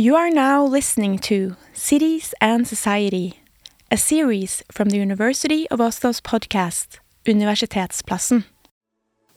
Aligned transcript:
You 0.00 0.16
are 0.16 0.30
now 0.30 0.64
listening 0.64 1.18
to 1.28 1.56
Cities 1.74 2.32
and 2.40 2.66
Society, 2.66 3.40
a 3.90 3.98
series 3.98 4.62
from 4.72 4.88
the 4.88 4.96
University 4.96 5.68
of 5.68 5.78
Oslo's 5.78 6.22
podcast, 6.22 7.00
Universitetsplassen. 7.26 8.44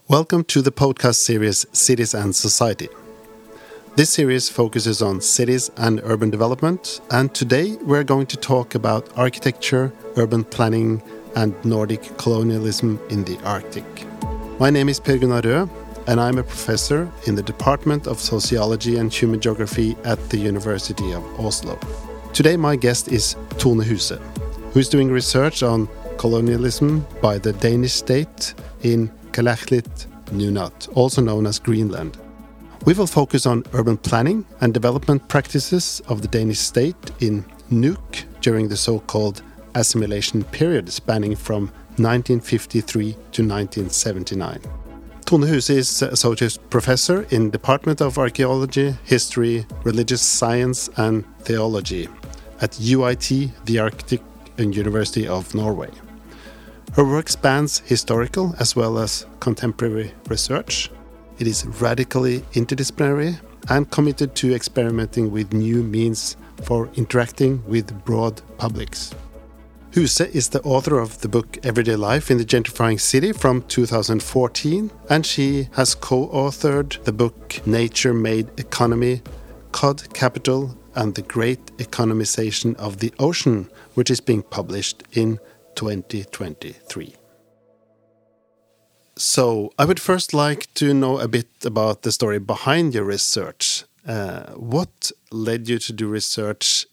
Welcome 0.08 0.46
to 0.46 0.62
the 0.62 0.72
podcast 0.72 1.16
series 1.16 1.66
Cities 1.74 2.14
and 2.14 2.34
Society. 2.34 2.88
This 3.98 4.12
series 4.12 4.48
focuses 4.48 5.02
on 5.02 5.20
cities 5.20 5.70
and 5.76 6.00
urban 6.06 6.30
development, 6.30 7.02
and 7.12 7.36
today 7.36 7.76
we're 7.82 8.06
going 8.06 8.28
to 8.28 8.38
talk 8.38 8.74
about 8.74 9.10
architecture, 9.18 9.92
urban 10.16 10.46
planning, 10.46 11.04
and 11.36 11.54
Nordic 11.66 12.18
colonialism 12.18 13.02
in 13.10 13.26
the 13.26 13.38
Arctic. 13.44 13.84
My 14.62 14.70
name 14.70 14.88
is 14.88 15.02
Per 15.02 15.18
Gunnar 15.18 15.42
Røe, 15.42 15.70
and 16.08 16.20
I'm 16.20 16.38
a 16.38 16.44
professor 16.44 17.12
in 17.28 17.36
the 17.36 17.44
Department 17.44 18.08
of 18.08 18.20
Sociology 18.20 18.98
and 18.98 19.14
Human 19.14 19.40
Geography 19.40 19.96
at 20.04 20.20
the 20.30 20.38
University 20.38 21.12
of 21.14 21.24
Oslo. 21.40 21.80
Today, 22.34 22.58
my 22.58 22.76
guest 22.76 23.12
is 23.12 23.36
Tone 23.58 23.80
Huse, 23.80 24.20
who's 24.74 24.90
doing 24.90 25.12
research 25.12 25.64
on 25.64 25.88
colonialism 26.18 27.06
by 27.22 27.38
the 27.38 27.54
Danish 27.54 27.94
state 27.94 28.54
in 28.82 29.10
Kalaallit 29.32 30.08
Nunaat, 30.32 30.90
also 30.96 31.22
known 31.22 31.46
as 31.46 31.60
Greenland. 31.60 32.18
We 32.86 32.94
will 32.94 33.08
focus 33.08 33.46
on 33.46 33.64
urban 33.74 33.98
planning 33.98 34.46
and 34.60 34.74
development 34.74 35.28
practices 35.30 36.02
of 36.08 36.22
the 36.22 36.28
Danish 36.28 36.60
state 36.60 37.12
in 37.20 37.46
Nuuk 37.72 38.26
during 38.42 38.68
the 38.68 38.78
so 38.78 39.00
called 39.00 39.42
assimilation 39.76 40.44
period 40.44 40.92
spanning 40.92 41.36
from 41.36 41.68
1953 41.98 43.14
to 43.14 43.18
1979. 43.48 44.83
Tone 45.26 45.44
Huse 45.44 45.70
is 45.70 46.02
Associate 46.02 46.58
Professor 46.70 47.24
in 47.30 47.50
Department 47.50 48.02
of 48.02 48.18
Archaeology, 48.18 48.96
History, 49.06 49.66
Religious 49.84 50.22
Science 50.22 50.90
and 50.98 51.24
Theology 51.44 52.10
at 52.62 52.72
UiT, 52.72 53.52
the 53.66 53.80
Arctic 53.80 54.22
University 54.58 55.28
of 55.28 55.56
Norway. 55.56 55.90
Her 56.94 57.06
work 57.06 57.30
spans 57.30 57.80
historical 57.80 58.54
as 58.60 58.76
well 58.76 58.98
as 58.98 59.26
contemporary 59.40 60.14
research. 60.28 60.92
It 61.40 61.48
is 61.48 61.66
radically 61.66 62.40
interdisciplinary 62.54 63.40
and 63.70 63.90
committed 63.90 64.36
to 64.36 64.54
experimenting 64.54 65.32
with 65.32 65.54
new 65.54 65.84
means 65.84 66.38
for 66.64 66.90
interacting 66.96 67.64
with 67.66 68.04
broad 68.06 68.42
publics. 68.58 69.16
Huse 69.94 70.22
is 70.22 70.50
the 70.50 70.62
author 70.64 70.98
of 70.98 71.22
the 71.22 71.30
book 71.30 71.60
Everyday 71.62 71.96
Life 71.96 72.32
in 72.32 72.40
the 72.40 72.46
Gentrifying 72.46 73.00
City 73.00 73.32
from 73.32 73.62
2014, 73.62 74.90
and 75.08 75.24
she 75.24 75.70
has 75.74 75.94
co 75.94 76.30
authored 76.30 77.04
the 77.04 77.12
book 77.12 77.62
Nature 77.68 78.12
Made 78.12 78.60
Economy, 78.60 79.22
Cod 79.72 80.12
Capital, 80.16 80.76
and 80.96 81.14
the 81.14 81.22
Great 81.22 81.64
Economization 81.78 82.76
of 82.78 82.98
the 82.98 83.14
Ocean, 83.20 83.70
which 83.94 84.10
is 84.10 84.20
being 84.20 84.42
published 84.42 85.04
in 85.12 85.38
2023. 85.76 87.14
So, 89.16 89.72
I 89.78 89.86
would 89.86 90.00
first 90.00 90.34
like 90.34 90.74
to 90.74 90.96
know 90.96 91.20
a 91.20 91.28
bit 91.28 91.50
about 91.64 92.02
the 92.02 92.12
story 92.12 92.40
behind 92.40 92.96
your 92.96 93.04
research. 93.04 93.84
Uh, 94.08 94.54
what 94.54 95.12
led 95.30 95.70
you 95.70 95.78
to 95.78 95.94
do 95.94 96.08
research 96.08 96.88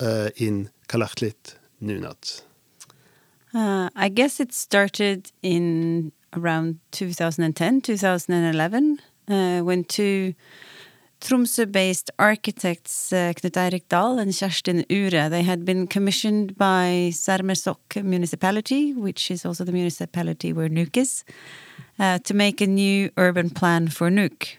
uh, 0.00 0.30
in 0.36 0.70
Kalaallit? 0.88 1.58
Nunaat? 1.82 2.42
Uh, 3.54 3.88
I 3.96 4.08
guess 4.08 4.40
it 4.40 4.52
started 4.52 5.32
in 5.42 6.12
around 6.34 6.78
2010, 6.92 7.80
2011, 7.80 9.00
uh, 9.28 9.60
when 9.60 9.84
two 9.84 10.34
Tromsø-based 11.20 12.10
architects, 12.18 13.12
uh, 13.12 13.32
Knut 13.34 13.56
Eirik 13.56 13.88
Dahl 13.88 14.18
and 14.18 14.30
Kjerstin 14.30 14.86
Uhre, 14.86 15.28
they 15.28 15.42
had 15.42 15.64
been 15.64 15.86
commissioned 15.88 16.56
by 16.56 17.10
Sermersooq 17.12 18.04
municipality, 18.04 18.94
which 18.94 19.30
is 19.30 19.44
also 19.44 19.64
the 19.64 19.72
municipality 19.72 20.52
where 20.52 20.68
Nuuk 20.68 20.96
is, 20.96 21.24
uh, 21.98 22.18
to 22.18 22.34
make 22.34 22.60
a 22.60 22.66
new 22.66 23.10
urban 23.16 23.50
plan 23.50 23.88
for 23.88 24.10
Nuuk. 24.10 24.58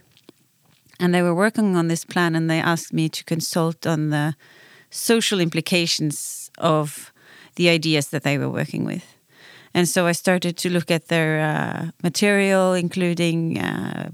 And 0.99 1.15
they 1.15 1.21
were 1.21 1.35
working 1.35 1.77
on 1.77 1.87
this 1.87 2.03
plan 2.03 2.35
and 2.35 2.49
they 2.49 2.59
asked 2.59 2.91
me 2.91 3.07
to 3.07 3.23
consult 3.23 3.87
on 3.87 4.09
the 4.09 4.35
social 4.89 5.39
implications 5.39 6.48
of 6.59 7.11
the 7.55 7.69
ideas 7.69 8.07
that 8.07 8.23
they 8.23 8.37
were 8.37 8.49
working 8.49 8.85
with. 8.85 9.03
And 9.73 9.87
so 9.87 10.07
I 10.07 10.13
started 10.13 10.57
to 10.57 10.69
look 10.69 10.91
at 10.91 11.07
their 11.07 11.39
uh, 11.39 11.91
material, 12.03 12.73
including 12.73 13.59
uh, 13.59 14.09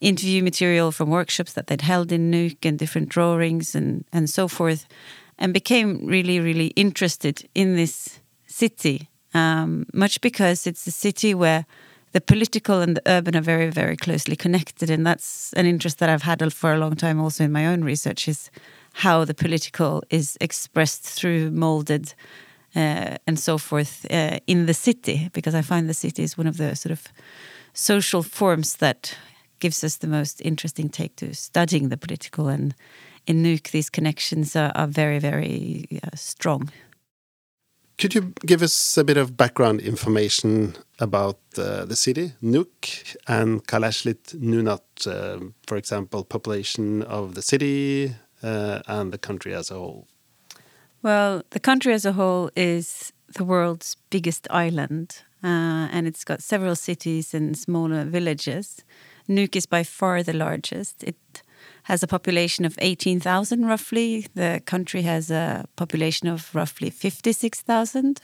interview 0.00 0.42
material 0.42 0.92
from 0.92 1.10
workshops 1.10 1.54
that 1.54 1.66
they'd 1.66 1.80
held 1.80 2.12
in 2.12 2.30
Nuuk 2.30 2.64
and 2.64 2.78
different 2.78 3.08
drawings 3.08 3.74
and, 3.74 4.04
and 4.12 4.28
so 4.28 4.48
forth, 4.48 4.86
and 5.38 5.54
became 5.54 6.06
really, 6.06 6.40
really 6.40 6.68
interested 6.68 7.48
in 7.54 7.76
this 7.76 8.20
city, 8.46 9.08
um, 9.34 9.86
much 9.92 10.20
because 10.20 10.66
it's 10.66 10.86
a 10.86 10.90
city 10.90 11.34
where 11.34 11.64
the 12.12 12.20
political 12.20 12.80
and 12.80 12.96
the 12.96 13.02
urban 13.06 13.36
are 13.36 13.42
very, 13.42 13.70
very 13.70 13.96
closely 13.96 14.36
connected. 14.36 14.90
And 14.90 15.06
that's 15.06 15.52
an 15.54 15.66
interest 15.66 15.98
that 15.98 16.08
I've 16.08 16.22
had 16.22 16.52
for 16.52 16.72
a 16.72 16.78
long 16.78 16.96
time 16.96 17.20
also 17.20 17.44
in 17.44 17.52
my 17.52 17.66
own 17.66 17.84
research 17.84 18.28
is 18.28 18.50
how 18.98 19.24
the 19.24 19.34
political 19.34 20.02
is 20.10 20.36
expressed 20.40 21.04
through 21.04 21.52
molded 21.52 22.14
uh, 22.74 23.16
and 23.26 23.38
so 23.38 23.56
forth 23.58 24.04
uh, 24.10 24.38
in 24.46 24.66
the 24.66 24.74
city, 24.74 25.30
because 25.32 25.54
I 25.54 25.62
find 25.62 25.88
the 25.88 25.94
city 25.94 26.22
is 26.22 26.36
one 26.36 26.48
of 26.48 26.56
the 26.56 26.74
sort 26.74 26.90
of 26.90 27.06
social 27.74 28.24
forms 28.24 28.76
that 28.76 29.16
gives 29.60 29.84
us 29.84 29.98
the 29.98 30.08
most 30.08 30.40
interesting 30.40 30.88
take 30.88 31.14
to 31.16 31.32
studying 31.32 31.90
the 31.90 31.96
political. 31.96 32.48
And 32.48 32.74
in 33.26 33.42
Nuuk, 33.42 33.70
these 33.70 33.90
connections 33.90 34.56
are, 34.56 34.72
are 34.74 34.88
very, 34.88 35.20
very 35.20 35.86
uh, 36.02 36.16
strong. 36.16 36.70
Could 37.98 38.14
you 38.14 38.32
give 38.46 38.62
us 38.62 38.98
a 38.98 39.04
bit 39.04 39.16
of 39.16 39.36
background 39.36 39.80
information 39.80 40.74
about 40.98 41.38
uh, 41.56 41.84
the 41.84 41.96
city, 41.96 42.32
Nuuk, 42.42 43.16
and 43.26 43.64
Kalaallit 43.66 44.34
Nunaat, 44.40 45.06
uh, 45.06 45.38
for 45.66 45.76
example, 45.76 46.24
population 46.24 47.02
of 47.02 47.34
the 47.34 47.42
city, 47.42 48.14
uh, 48.42 48.80
and 48.86 49.12
the 49.12 49.18
country 49.18 49.54
as 49.54 49.70
a 49.70 49.74
whole? 49.74 50.06
Well, 51.02 51.42
the 51.50 51.60
country 51.60 51.92
as 51.92 52.04
a 52.04 52.12
whole 52.12 52.50
is 52.56 53.12
the 53.34 53.44
world's 53.44 53.96
biggest 54.10 54.48
island, 54.50 55.22
uh, 55.44 55.88
and 55.92 56.06
it's 56.06 56.24
got 56.24 56.42
several 56.42 56.74
cities 56.74 57.34
and 57.34 57.56
smaller 57.56 58.04
villages. 58.04 58.82
Nuuk 59.28 59.54
is 59.56 59.66
by 59.66 59.84
far 59.84 60.22
the 60.22 60.32
largest. 60.32 61.04
It 61.04 61.16
has 61.88 62.02
a 62.02 62.06
population 62.06 62.66
of 62.66 62.76
18,000 62.82 63.64
roughly. 63.64 64.26
The 64.34 64.60
country 64.66 65.02
has 65.02 65.30
a 65.30 65.64
population 65.76 66.28
of 66.28 66.54
roughly 66.54 66.90
56,000. 66.90 68.20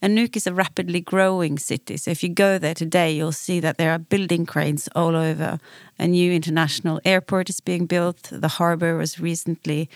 And 0.00 0.16
Nuuk 0.16 0.36
is 0.36 0.46
a 0.46 0.54
rapidly 0.54 1.02
growing 1.02 1.58
city. 1.58 1.98
So 1.98 2.10
if 2.10 2.22
you 2.22 2.30
go 2.30 2.58
there 2.58 2.72
today, 2.72 3.12
you'll 3.12 3.32
see 3.32 3.60
that 3.60 3.76
there 3.76 3.90
are 3.90 3.98
building 3.98 4.46
cranes 4.46 4.88
all 4.94 5.16
over. 5.16 5.58
A 5.98 6.06
new 6.06 6.32
international 6.32 6.98
airport 7.04 7.50
is 7.50 7.60
being 7.60 7.84
built. 7.84 8.30
The 8.32 8.48
harbor 8.48 8.96
was 8.96 9.20
recently 9.20 9.90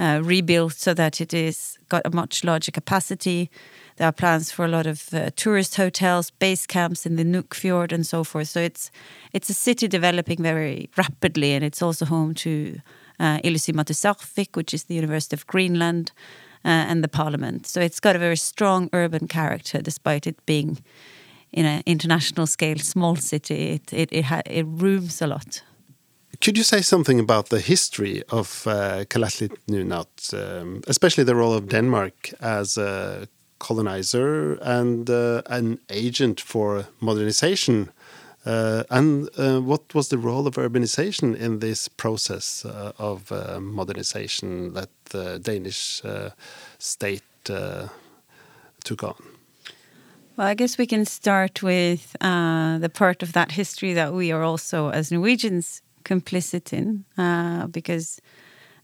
uh, 0.00 0.20
rebuilt 0.24 0.72
so 0.72 0.94
that 0.94 1.20
it 1.20 1.34
is 1.34 1.78
got 1.88 2.02
a 2.04 2.10
much 2.10 2.42
larger 2.42 2.72
capacity. 2.72 3.50
There 3.96 4.08
are 4.08 4.12
plans 4.12 4.50
for 4.50 4.64
a 4.64 4.68
lot 4.68 4.86
of 4.86 5.12
uh, 5.12 5.30
tourist 5.36 5.76
hotels, 5.76 6.30
base 6.30 6.66
camps 6.66 7.04
in 7.04 7.16
the 7.16 7.24
Nuuk 7.24 7.54
Fjord, 7.54 7.92
and 7.92 8.06
so 8.06 8.24
forth. 8.24 8.48
So 8.48 8.60
it's 8.60 8.90
it's 9.32 9.50
a 9.50 9.54
city 9.54 9.88
developing 9.88 10.42
very 10.42 10.88
rapidly, 10.96 11.52
and 11.52 11.64
it's 11.64 11.82
also 11.82 12.06
home 12.06 12.34
to 12.34 12.80
uh, 13.20 13.38
Ilisimatusarfik, 13.44 14.56
which 14.56 14.72
is 14.72 14.84
the 14.84 14.94
University 14.94 15.36
of 15.36 15.46
Greenland, 15.46 16.12
uh, 16.64 16.88
and 16.88 17.04
the 17.04 17.08
Parliament. 17.08 17.66
So 17.66 17.80
it's 17.80 18.00
got 18.00 18.16
a 18.16 18.18
very 18.18 18.36
strong 18.36 18.88
urban 18.92 19.28
character, 19.28 19.82
despite 19.82 20.26
it 20.26 20.46
being 20.46 20.78
in 21.52 21.66
an 21.66 21.82
international 21.84 22.46
scale 22.46 22.78
small 22.78 23.16
city. 23.16 23.72
It 23.72 23.92
it 23.92 24.12
it, 24.12 24.24
it 24.46 24.66
rooms 24.66 25.20
a 25.22 25.26
lot. 25.26 25.62
Could 26.40 26.56
you 26.56 26.64
say 26.64 26.80
something 26.80 27.20
about 27.20 27.50
the 27.50 27.60
history 27.60 28.22
of 28.30 28.66
uh, 28.66 29.04
Kalaallit 29.04 29.52
um, 30.32 30.82
especially 30.86 31.24
the 31.24 31.34
role 31.34 31.52
of 31.52 31.68
Denmark 31.68 32.32
as 32.40 32.78
a 32.78 33.28
colonizer 33.58 34.54
and 34.62 35.10
uh, 35.10 35.42
an 35.46 35.78
agent 35.90 36.40
for 36.40 36.86
modernization? 37.00 37.90
Uh, 38.46 38.84
and 38.88 39.28
uh, 39.36 39.60
what 39.60 39.94
was 39.94 40.08
the 40.08 40.16
role 40.16 40.46
of 40.46 40.54
urbanization 40.54 41.36
in 41.36 41.58
this 41.58 41.88
process 41.88 42.64
uh, 42.64 42.92
of 42.98 43.30
uh, 43.30 43.60
modernization 43.60 44.72
that 44.72 44.88
the 45.10 45.38
Danish 45.38 46.02
uh, 46.06 46.30
state 46.78 47.22
took 47.44 49.04
on? 49.04 49.14
Well, 50.38 50.46
I 50.46 50.54
guess 50.54 50.78
we 50.78 50.86
can 50.86 51.04
start 51.04 51.62
with 51.62 52.16
the 52.20 52.90
part 52.94 53.22
of 53.22 53.34
that 53.34 53.52
history 53.52 53.92
that 53.92 54.14
we 54.14 54.32
are 54.32 54.42
also, 54.42 54.88
as 54.88 55.12
Norwegians, 55.12 55.82
complicit 56.04 56.72
in 56.72 57.04
uh, 57.18 57.66
because 57.66 58.20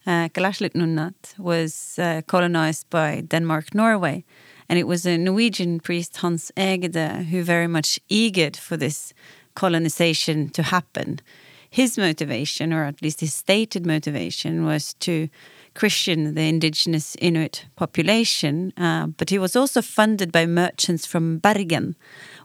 uh, 0.07 0.29
Nunaat 0.29 1.39
was 1.39 1.99
uh, 1.99 2.23
colonized 2.27 2.89
by 2.91 3.23
Denmark 3.23 3.75
Norway. 3.75 4.25
And 4.69 4.79
it 4.79 4.87
was 4.87 5.07
a 5.07 5.17
Norwegian 5.17 5.81
priest, 5.81 6.17
Hans 6.17 6.51
Egede, 6.57 7.25
who 7.27 7.43
very 7.43 7.69
much 7.69 8.01
eager 8.09 8.51
for 8.59 8.77
this 8.77 9.15
colonization 9.55 10.49
to 10.51 10.63
happen. 10.63 11.21
his 11.77 11.99
motivation, 11.99 12.73
or 12.73 12.85
at 12.85 13.03
least 13.03 13.21
his 13.21 13.35
stated 13.35 13.87
motivation, 13.87 14.65
was 14.65 14.95
to 14.95 15.29
Christian 15.75 16.35
the 16.35 16.49
indigenous 16.49 17.17
Inuit 17.21 17.67
population. 17.77 18.73
Uh, 18.79 19.09
but 19.09 19.29
he 19.29 19.39
was 19.39 19.55
also 19.57 19.83
funded 19.83 20.33
by 20.33 20.47
merchants 20.47 21.05
from 21.05 21.39
Bergen, 21.39 21.95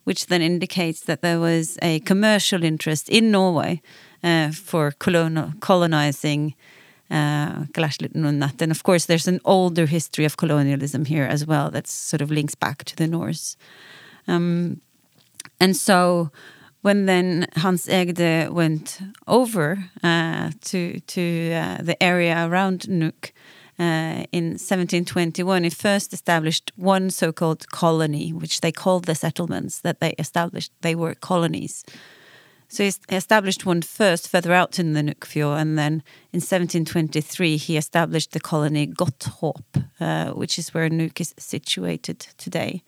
which 0.04 0.26
then 0.26 0.42
indicates 0.42 1.02
that 1.02 1.22
there 1.22 1.40
was 1.40 1.78
a 1.82 2.00
commercial 2.02 2.64
interest 2.64 3.08
in 3.08 3.32
Norway 3.32 3.82
uh, 4.24 4.52
for 4.52 4.92
colon 4.92 5.54
colonizing 5.60 6.56
uh, 7.10 7.66
And 7.76 8.72
of 8.72 8.84
course, 8.84 9.06
there's 9.06 9.28
an 9.28 9.40
older 9.44 9.86
history 9.86 10.26
of 10.26 10.38
colonialism 10.38 11.06
here 11.06 11.26
as 11.26 11.46
well 11.46 11.70
that 11.72 11.88
sort 11.88 12.22
of 12.22 12.32
links 12.32 12.56
back 12.56 12.84
to 12.86 12.96
the 12.96 13.08
Norse. 13.08 13.58
Um, 14.28 14.80
and 15.60 15.76
so 15.76 16.32
when 16.82 17.06
then 17.06 17.48
Hans 17.58 17.88
Egede 17.88 18.50
went 18.50 19.00
over 19.28 19.90
uh, 20.04 20.52
to 20.62 21.00
to 21.00 21.54
uh, 21.54 21.78
the 21.84 22.02
area 22.02 22.48
around 22.48 22.88
Nuuk 22.88 23.32
uh, 23.80 24.26
in 24.32 24.58
1721, 24.58 25.64
he 25.64 25.70
first 25.70 26.14
established 26.14 26.72
one 26.76 27.10
so-called 27.10 27.68
colony, 27.70 28.32
which 28.32 28.62
they 28.62 28.72
called 28.72 29.06
the 29.06 29.16
settlements 29.16 29.82
that 29.82 30.00
they 30.00 30.14
established. 30.20 30.72
They 30.82 30.96
were 30.96 31.16
colonies. 31.16 31.84
So 32.72 32.86
he 32.86 32.94
established 33.10 33.66
one 33.66 33.82
first 33.82 34.30
further 34.30 34.54
out 34.54 34.80
in 34.80 34.94
the 34.94 35.02
Nuukfjord, 35.02 35.60
and 35.60 35.78
then 35.78 36.02
in 36.32 36.40
1723 36.40 37.58
he 37.58 37.76
established 37.76 38.32
the 38.32 38.40
colony 38.40 38.88
Godthåb, 38.88 39.66
uh, 40.00 40.32
which 40.32 40.58
is 40.58 40.74
where 40.74 40.90
Nuuk 40.90 41.20
is 41.20 41.36
situated 41.38 42.20
today. 42.38 42.82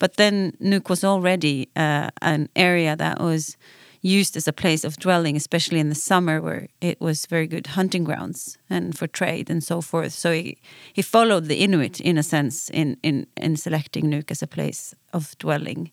But 0.00 0.16
then 0.16 0.56
Nuuk 0.60 0.88
was 0.88 1.04
already 1.04 1.68
uh, 1.76 2.10
an 2.20 2.48
area 2.56 2.96
that 2.96 3.20
was 3.20 3.56
used 4.00 4.36
as 4.36 4.48
a 4.48 4.52
place 4.52 4.82
of 4.82 4.96
dwelling, 4.96 5.36
especially 5.36 5.78
in 5.78 5.90
the 5.90 5.94
summer, 5.94 6.40
where 6.40 6.66
it 6.80 7.00
was 7.00 7.26
very 7.26 7.46
good 7.46 7.68
hunting 7.68 8.02
grounds 8.02 8.58
and 8.68 8.98
for 8.98 9.06
trade 9.06 9.48
and 9.48 9.62
so 9.62 9.80
forth. 9.80 10.12
So 10.12 10.32
he, 10.32 10.58
he 10.92 11.02
followed 11.02 11.44
the 11.44 11.62
Inuit 11.62 12.00
in 12.00 12.18
a 12.18 12.24
sense 12.24 12.68
in, 12.70 12.96
in, 13.04 13.28
in 13.36 13.56
selecting 13.56 14.06
Nuuk 14.06 14.32
as 14.32 14.42
a 14.42 14.48
place 14.48 14.92
of 15.12 15.38
dwelling. 15.38 15.92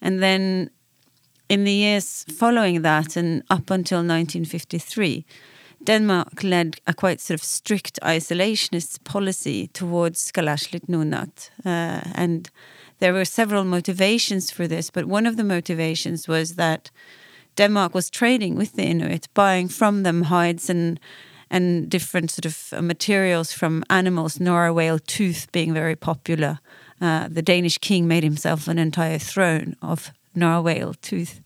And 0.00 0.22
then 0.22 0.70
in 1.48 1.64
the 1.64 1.72
years 1.72 2.24
following 2.24 2.82
that 2.82 3.16
and 3.16 3.42
up 3.50 3.70
until 3.70 3.98
1953, 3.98 5.24
Denmark 5.84 6.42
led 6.42 6.80
a 6.86 6.94
quite 6.94 7.20
sort 7.20 7.38
of 7.38 7.44
strict 7.44 8.00
isolationist 8.02 9.04
policy 9.04 9.68
towards 9.68 10.32
Kalaallit 10.32 10.86
Nunaat. 10.88 11.50
Uh, 11.64 12.00
and 12.14 12.50
there 12.98 13.12
were 13.12 13.24
several 13.24 13.64
motivations 13.64 14.50
for 14.50 14.66
this, 14.66 14.90
but 14.90 15.04
one 15.04 15.26
of 15.26 15.36
the 15.36 15.44
motivations 15.44 16.26
was 16.26 16.54
that 16.54 16.90
Denmark 17.56 17.94
was 17.94 18.10
trading 18.10 18.56
with 18.56 18.72
the 18.72 18.82
Inuit, 18.82 19.28
buying 19.34 19.68
from 19.68 20.02
them 20.02 20.22
hides 20.22 20.70
and 20.70 21.00
and 21.48 21.88
different 21.88 22.30
sort 22.32 22.44
of 22.44 22.82
materials 22.82 23.52
from 23.52 23.84
animals, 23.88 24.40
narwhal 24.40 24.98
tooth 24.98 25.46
being 25.52 25.72
very 25.72 25.94
popular. 25.94 26.58
Uh, 27.00 27.28
the 27.28 27.42
Danish 27.42 27.78
king 27.78 28.08
made 28.08 28.24
himself 28.24 28.66
an 28.66 28.78
entire 28.78 29.18
throne 29.18 29.76
of 29.80 30.10
narwhal 30.36 30.94
tooth. 30.94 31.40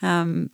Um, 0.00 0.50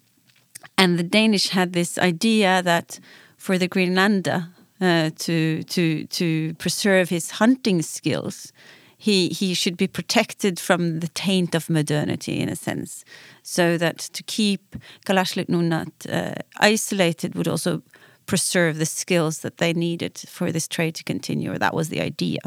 and 0.77 0.99
the 0.99 1.03
Danish 1.05 1.49
had 1.49 1.73
this 1.73 1.99
idea 1.99 2.63
that 2.63 3.01
for 3.37 3.59
the 3.59 3.69
Greenlander 3.69 4.49
uh, 4.81 5.11
to 5.17 5.63
to 5.65 6.05
to 6.05 6.55
preserve 6.55 7.09
his 7.09 7.31
hunting 7.33 7.83
skills, 7.83 8.53
he 8.97 9.29
he 9.29 9.55
should 9.55 9.77
be 9.77 9.87
protected 9.87 10.61
from 10.61 11.01
the 11.01 11.09
taint 11.09 11.55
of 11.55 11.71
modernity 11.71 12.39
in 12.41 12.49
a 12.49 12.57
sense, 12.57 13.05
so 13.43 13.79
that 13.79 13.99
to 13.99 14.23
keep 14.23 14.77
Kalaallit 15.07 15.49
Nunaat 15.49 16.07
uh, 16.09 16.35
isolated 16.61 17.35
would 17.35 17.49
also 17.49 17.83
preserve 18.27 18.79
the 18.79 18.87
skills 18.87 19.39
that 19.39 19.57
they 19.57 19.73
needed 19.73 20.19
for 20.29 20.53
this 20.53 20.69
trade 20.69 20.95
to 20.95 21.05
continue. 21.05 21.53
Or 21.53 21.59
That 21.59 21.75
was 21.75 21.89
the 21.89 22.01
idea. 22.01 22.41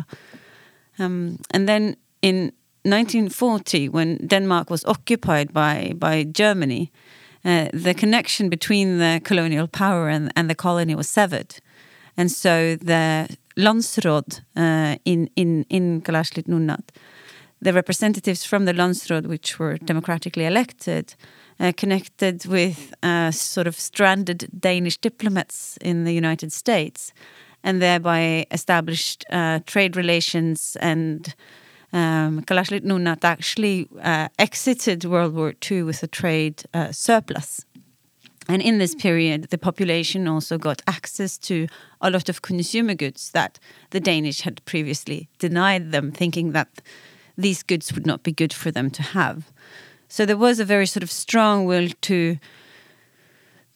Um, 0.99 1.39
and 1.49 1.67
then 1.67 1.95
in 2.21 2.51
1940, 2.83 3.89
when 3.89 4.17
Denmark 4.27 4.69
was 4.69 4.85
occupied 4.85 5.53
by 5.53 5.93
by 5.95 6.23
Germany, 6.23 6.91
uh, 7.45 7.67
the 7.73 7.93
connection 7.93 8.49
between 8.49 8.97
the 8.97 9.21
colonial 9.23 9.67
power 9.67 10.09
and, 10.09 10.31
and 10.35 10.49
the 10.49 10.55
colony 10.55 10.95
was 10.95 11.09
severed, 11.09 11.61
and 12.17 12.31
so 12.31 12.75
the 12.75 13.27
Landsråd 13.55 14.41
uh, 14.55 14.95
in 15.05 15.29
in 15.35 15.65
in 15.69 16.01
Kalaallit 16.01 16.47
Nunaat, 16.47 16.89
the 17.61 17.73
representatives 17.73 18.43
from 18.45 18.65
the 18.65 18.73
Landsråd, 18.73 19.27
which 19.27 19.59
were 19.59 19.77
democratically 19.77 20.45
elected, 20.45 21.15
uh, 21.59 21.71
connected 21.77 22.45
with 22.45 22.93
uh, 23.03 23.31
sort 23.31 23.67
of 23.67 23.75
stranded 23.75 24.49
Danish 24.59 24.97
diplomats 24.97 25.77
in 25.81 26.03
the 26.03 26.13
United 26.13 26.51
States, 26.51 27.13
and 27.63 27.79
thereby 27.79 28.45
established 28.51 29.25
uh, 29.29 29.59
trade 29.65 29.95
relations 29.95 30.77
and 30.81 31.35
um, 31.93 32.41
Kalaallit 32.41 32.83
Nunaat 32.83 33.23
actually 33.23 33.87
uh, 34.01 34.29
exited 34.39 35.05
World 35.05 35.33
War 35.33 35.53
II 35.69 35.83
with 35.83 36.03
a 36.03 36.07
trade 36.07 36.63
uh, 36.73 36.91
surplus. 36.91 37.65
And 38.47 38.61
in 38.61 38.79
this 38.79 38.95
period, 38.95 39.43
the 39.49 39.57
population 39.57 40.27
also 40.27 40.57
got 40.57 40.81
access 40.87 41.37
to 41.39 41.67
a 42.01 42.09
lot 42.09 42.27
of 42.27 42.41
consumer 42.41 42.95
goods 42.95 43.31
that 43.31 43.59
the 43.91 43.99
Danish 43.99 44.41
had 44.41 44.63
previously 44.65 45.29
denied 45.39 45.91
them, 45.91 46.11
thinking 46.11 46.51
that 46.51 46.81
these 47.37 47.63
goods 47.63 47.93
would 47.93 48.05
not 48.05 48.23
be 48.23 48.31
good 48.31 48.53
for 48.53 48.71
them 48.71 48.89
to 48.91 49.03
have. 49.03 49.51
So 50.07 50.25
there 50.25 50.37
was 50.37 50.59
a 50.59 50.65
very 50.65 50.85
sort 50.85 51.03
of 51.03 51.11
strong 51.11 51.65
will 51.65 51.89
to 52.01 52.37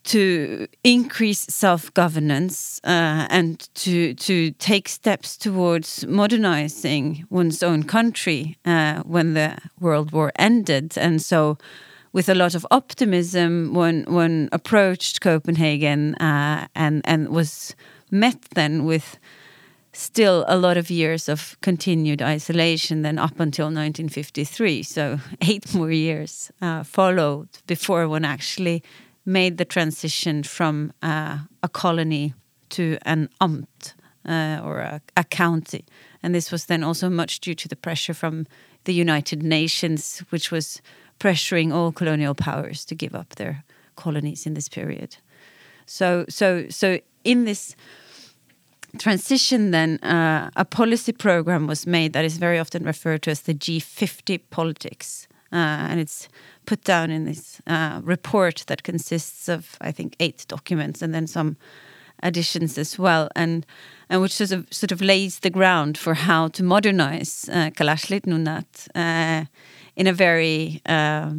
to 0.05 0.67
increase 0.83 1.45
self-governance 1.49 2.79
uh, 2.83 3.27
and 3.29 3.67
to 3.75 4.13
to 4.13 4.51
take 4.51 4.87
steps 4.87 5.37
towards 5.37 6.05
modernizing 6.07 7.25
one's 7.29 7.63
own 7.63 7.83
country 7.83 8.57
uh, 8.65 9.01
when 9.03 9.33
the 9.33 9.57
World 9.79 10.11
War 10.11 10.31
ended, 10.35 10.97
and 10.97 11.21
so 11.21 11.57
with 12.13 12.29
a 12.29 12.35
lot 12.35 12.55
of 12.55 12.65
optimism, 12.71 13.73
one 13.73 14.05
one 14.07 14.49
approached 14.51 15.21
Copenhagen 15.21 16.15
uh, 16.15 16.67
and 16.75 17.01
and 17.05 17.29
was 17.29 17.75
met 18.11 18.41
then 18.53 18.85
with 18.85 19.17
still 19.91 20.45
a 20.47 20.57
lot 20.57 20.77
of 20.77 20.89
years 20.89 21.29
of 21.29 21.57
continued 21.61 22.21
isolation 22.21 23.01
then 23.01 23.17
up 23.17 23.39
until 23.39 23.67
1953 23.67 24.83
so 24.83 25.17
eight 25.41 25.73
more 25.73 25.91
years 25.91 26.51
uh, 26.61 26.83
followed 26.83 27.47
before 27.65 28.07
one 28.07 28.25
actually 28.25 28.83
made 29.25 29.57
the 29.57 29.65
transition 29.65 30.43
from 30.43 30.93
uh, 31.01 31.39
a 31.63 31.69
colony 31.69 32.33
to 32.69 32.97
an 33.03 33.29
amt 33.41 33.93
uh, 34.27 34.59
or 34.63 34.79
a, 34.79 35.01
a, 35.17 35.23
county. 35.23 35.85
And 36.23 36.33
this 36.33 36.51
was 36.51 36.65
then 36.65 36.83
also 36.83 37.09
much 37.09 37.39
due 37.39 37.55
to 37.55 37.67
the 37.67 37.75
pressure 37.75 38.13
from 38.13 38.47
the 38.85 38.93
United 38.93 39.43
Nations, 39.43 40.23
which 40.29 40.51
was 40.51 40.81
pressuring 41.19 41.73
all 41.73 41.91
colonial 41.91 42.35
powers 42.35 42.85
to 42.85 42.95
give 42.95 43.15
up 43.15 43.35
their 43.35 43.63
colonies 43.95 44.45
in 44.45 44.53
this 44.53 44.69
period. 44.69 45.17
So, 45.85 46.25
so, 46.29 46.67
so 46.69 46.99
in 47.23 47.45
this 47.45 47.75
transition, 48.97 49.71
then 49.71 49.99
uh, 49.99 50.49
a 50.55 50.65
policy 50.65 51.11
program 51.11 51.67
was 51.67 51.85
made 51.85 52.13
that 52.13 52.25
is 52.25 52.37
very 52.37 52.59
often 52.59 52.83
referred 52.83 53.21
to 53.23 53.31
as 53.31 53.41
the 53.41 53.53
G50 53.53 54.41
politics, 54.49 55.27
uh, 55.51 55.87
and 55.89 55.99
it's 55.99 56.27
put 56.65 56.83
down 56.83 57.11
in 57.11 57.25
this 57.25 57.61
uh, 57.67 58.01
report 58.03 58.63
that 58.67 58.83
consists 58.83 59.47
of, 59.47 59.77
I 59.81 59.91
think, 59.91 60.15
eight 60.19 60.45
documents 60.47 61.01
and 61.01 61.13
then 61.13 61.27
some 61.27 61.57
additions 62.23 62.77
as 62.77 62.97
well, 62.97 63.29
and 63.35 63.65
and 64.09 64.21
which 64.21 64.33
sort 64.33 64.51
of 64.51 64.67
sort 64.71 64.91
of 64.91 65.01
lays 65.01 65.39
the 65.39 65.49
ground 65.49 65.97
for 65.97 66.13
how 66.13 66.47
to 66.49 66.63
modernize 66.63 67.49
uh, 67.49 67.69
Nunaat 67.71 68.87
uh, 68.95 69.45
in 69.95 70.07
a 70.07 70.13
very 70.13 70.81
uh, 70.85 71.31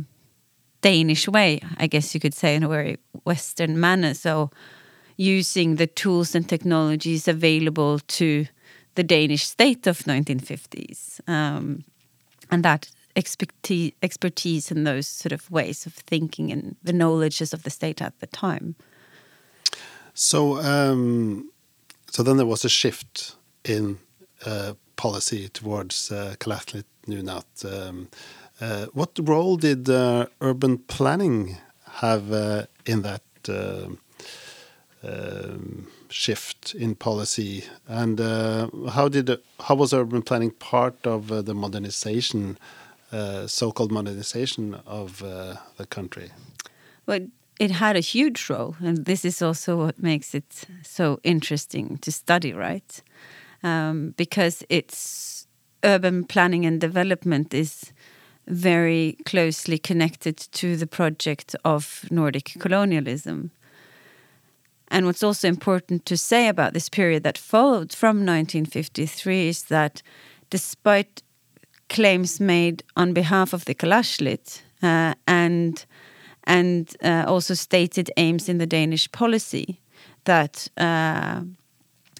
Danish 0.81 1.29
way, 1.29 1.61
I 1.79 1.87
guess 1.87 2.15
you 2.15 2.21
could 2.21 2.35
say, 2.35 2.55
in 2.55 2.63
a 2.63 2.69
very 2.69 2.99
Western 3.25 3.81
manner. 3.81 4.15
So 4.15 4.51
using 5.17 5.77
the 5.77 5.87
tools 5.87 6.35
and 6.35 6.49
technologies 6.49 7.29
available 7.29 7.99
to 7.99 8.47
the 8.95 9.03
Danish 9.03 9.47
state 9.47 9.87
of 9.87 9.99
1950s. 10.01 11.21
Um, 11.29 11.85
and 12.51 12.63
that 12.63 12.91
expertise, 13.17 13.93
expertise 14.03 14.71
in 14.71 14.85
those 14.85 15.09
sort 15.09 15.33
of 15.33 15.51
ways 15.51 15.87
of 15.87 15.95
thinking 15.95 16.53
and 16.53 16.77
the 16.83 16.93
knowledges 16.93 17.53
of 17.53 17.63
the 17.63 17.71
state 17.71 18.03
at 18.03 18.19
the 18.21 18.27
time. 18.27 18.77
So, 20.15 20.61
um, 20.61 21.51
so 22.11 22.23
then 22.23 22.37
there 22.37 22.47
was 22.47 22.65
a 22.65 22.69
shift 22.69 23.37
in 23.65 23.99
uh, 24.45 24.75
policy 24.97 25.49
towards 25.49 26.11
uh, 26.11 26.37
Kalaallit 26.39 26.85
Nunaat. 27.07 27.65
Um, 27.65 28.09
uh, 28.61 28.87
what 28.95 29.11
role 29.21 29.57
did 29.57 29.89
uh, 29.89 30.27
urban 30.41 30.79
planning 30.79 31.59
have 31.97 32.33
uh, 32.33 32.67
in 32.87 33.03
that 33.03 33.23
uh, 33.49 33.89
um, 35.03 35.89
shift 36.09 36.75
in 36.75 36.95
policy, 36.95 37.65
and 37.87 38.21
uh, 38.21 38.69
how 38.91 39.09
did 39.09 39.31
how 39.61 39.75
was 39.75 39.93
urban 39.93 40.23
planning 40.23 40.51
part 40.51 41.07
of 41.07 41.29
the 41.29 41.55
modernization? 41.55 42.59
Uh, 43.13 43.47
so-called 43.47 43.93
modernization 43.93 44.75
of 44.85 45.23
uh, 45.23 45.55
the 45.77 45.87
country? 45.87 46.31
Well, 47.07 47.21
it 47.61 47.71
had 47.71 47.97
a 47.97 48.01
huge 48.01 48.51
role, 48.51 48.75
and 48.81 49.05
this 49.05 49.25
is 49.25 49.41
also 49.41 49.77
what 49.77 50.03
makes 50.03 50.35
it 50.35 50.67
so 50.83 51.21
interesting 51.23 51.99
to 51.99 52.11
study, 52.11 52.53
right? 52.53 53.03
Um, 53.63 54.13
because 54.17 54.65
it's 54.69 55.47
urban 55.85 56.25
planning 56.25 56.67
and 56.67 56.81
development 56.81 57.55
is 57.55 57.93
very 58.49 59.17
closely 59.25 59.79
connected 59.79 60.37
to 60.37 60.77
the 60.77 60.87
project 60.87 61.57
of 61.65 62.05
Nordic 62.11 62.57
colonialism. 62.59 63.51
And 64.89 65.07
what's 65.07 65.23
also 65.23 65.49
important 65.49 66.07
to 66.07 66.17
say 66.17 66.49
about 66.49 66.73
this 66.73 66.89
period 66.89 67.23
that 67.23 67.39
followed 67.39 67.93
from 67.93 68.19
1953 68.19 69.49
is 69.49 69.65
that 69.65 70.03
despite 70.51 71.23
claims 71.88 72.40
made 72.40 72.83
on 72.97 73.12
behalf 73.12 73.52
of 73.52 73.64
the 73.64 73.75
Kalaallit 73.75 74.62
uh, 74.83 75.14
and 75.26 75.85
and 76.45 76.97
uh, 77.02 77.25
also 77.26 77.55
stated 77.55 78.11
aims 78.16 78.49
in 78.49 78.59
the 78.59 78.66
Danish 78.66 79.11
policy 79.11 79.81
that 80.25 80.69
uh, 80.76 81.43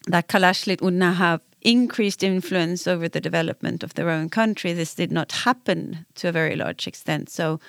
that 0.07 0.29
Kalaallit 0.29 0.81
would 0.81 0.95
now 0.95 1.13
have 1.13 1.41
increased 1.63 2.23
influence 2.23 2.87
over 2.87 3.09
the 3.09 3.21
development 3.21 3.83
of 3.83 3.95
their 3.95 4.09
own 4.09 4.29
country. 4.29 4.73
This 4.73 4.95
did 4.95 5.11
not 5.11 5.33
happen 5.33 6.07
to 6.15 6.29
a 6.29 6.33
very 6.33 6.57
large 6.57 6.87
extent. 6.87 7.29
So 7.29 7.61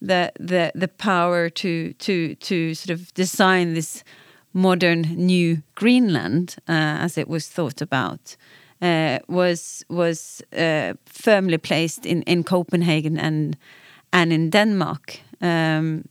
the 0.00 0.32
the 0.38 0.72
the 0.74 0.88
power 0.88 1.50
to 1.50 1.92
to 1.92 2.34
to 2.34 2.74
sort 2.74 2.90
of 2.90 3.12
design 3.14 3.74
this 3.74 4.04
modern 4.52 5.02
new 5.02 5.62
Greenland, 5.74 6.56
uh, 6.68 6.72
as 7.04 7.18
it 7.18 7.28
was 7.28 7.48
thought 7.48 7.82
about, 7.82 8.36
uh, 8.82 9.18
was 9.28 9.84
was 9.88 10.42
uh, 10.52 10.94
firmly 11.06 11.58
placed 11.58 12.06
in 12.06 12.22
in 12.22 12.44
Copenhagen 12.44 13.18
and 13.18 13.56
and 14.12 14.32
in 14.32 14.50
Denmark. 14.50 15.20
Um, 15.40 16.04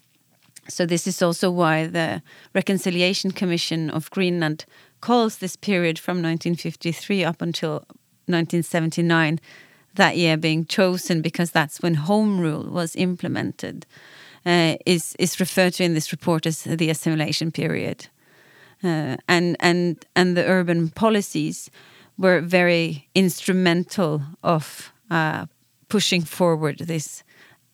so 0.67 0.85
this 0.85 1.07
is 1.07 1.21
also 1.21 1.51
why 1.51 1.87
the 1.87 2.21
Reconciliation 2.53 3.31
Commission 3.31 3.89
of 3.89 4.09
Greenland 4.09 4.65
calls 4.99 5.37
this 5.37 5.55
period 5.55 5.99
from 5.99 6.17
1953 6.17 7.23
up 7.23 7.41
until 7.41 7.85
1979 8.27 9.39
that 9.95 10.17
year 10.17 10.37
being 10.37 10.65
chosen 10.65 11.21
because 11.21 11.51
that's 11.51 11.81
when 11.81 11.95
home 11.95 12.39
rule 12.39 12.63
was 12.71 12.95
implemented 12.95 13.85
uh, 14.45 14.75
is 14.85 15.15
is 15.19 15.39
referred 15.39 15.73
to 15.73 15.83
in 15.83 15.93
this 15.93 16.11
report 16.11 16.45
as 16.45 16.63
the 16.63 16.89
assimilation 16.89 17.51
period 17.51 18.07
uh, 18.83 19.15
and 19.27 19.55
and 19.59 20.05
and 20.15 20.35
the 20.35 20.45
urban 20.45 20.89
policies 20.89 21.69
were 22.17 22.41
very 22.41 23.07
instrumental 23.13 24.21
of 24.43 24.91
uh, 25.11 25.45
pushing 25.89 26.21
forward 26.21 26.77
this 26.79 27.23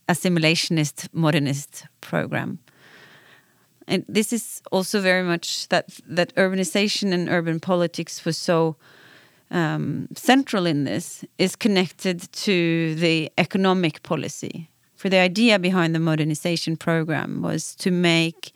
assimilationist 0.07 1.07
modernist 1.13 1.85
program. 2.01 2.59
And 3.87 4.05
this 4.07 4.33
is 4.33 4.61
also 4.71 5.01
very 5.01 5.23
much 5.23 5.67
that 5.69 5.99
that 6.15 6.35
urbanization 6.35 7.13
and 7.13 7.29
urban 7.29 7.59
politics 7.59 8.25
was 8.25 8.37
so 8.37 8.75
um, 9.51 10.07
central 10.15 10.65
in 10.65 10.85
this 10.85 11.25
is 11.37 11.55
connected 11.55 12.31
to 12.31 12.95
the 12.95 13.31
economic 13.37 14.01
policy. 14.03 14.69
For 14.95 15.09
the 15.09 15.17
idea 15.17 15.59
behind 15.59 15.93
the 15.93 15.99
modernization 15.99 16.77
program 16.77 17.41
was 17.41 17.75
to 17.75 17.91
make 17.91 18.53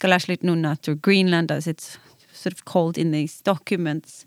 Kalaallit 0.00 0.42
Nunaat 0.42 0.88
or 0.88 0.94
Greenland, 0.94 1.50
as 1.50 1.66
it's 1.66 1.98
sort 2.32 2.52
of 2.52 2.64
called 2.64 2.96
in 2.96 3.10
these 3.10 3.40
documents, 3.42 4.24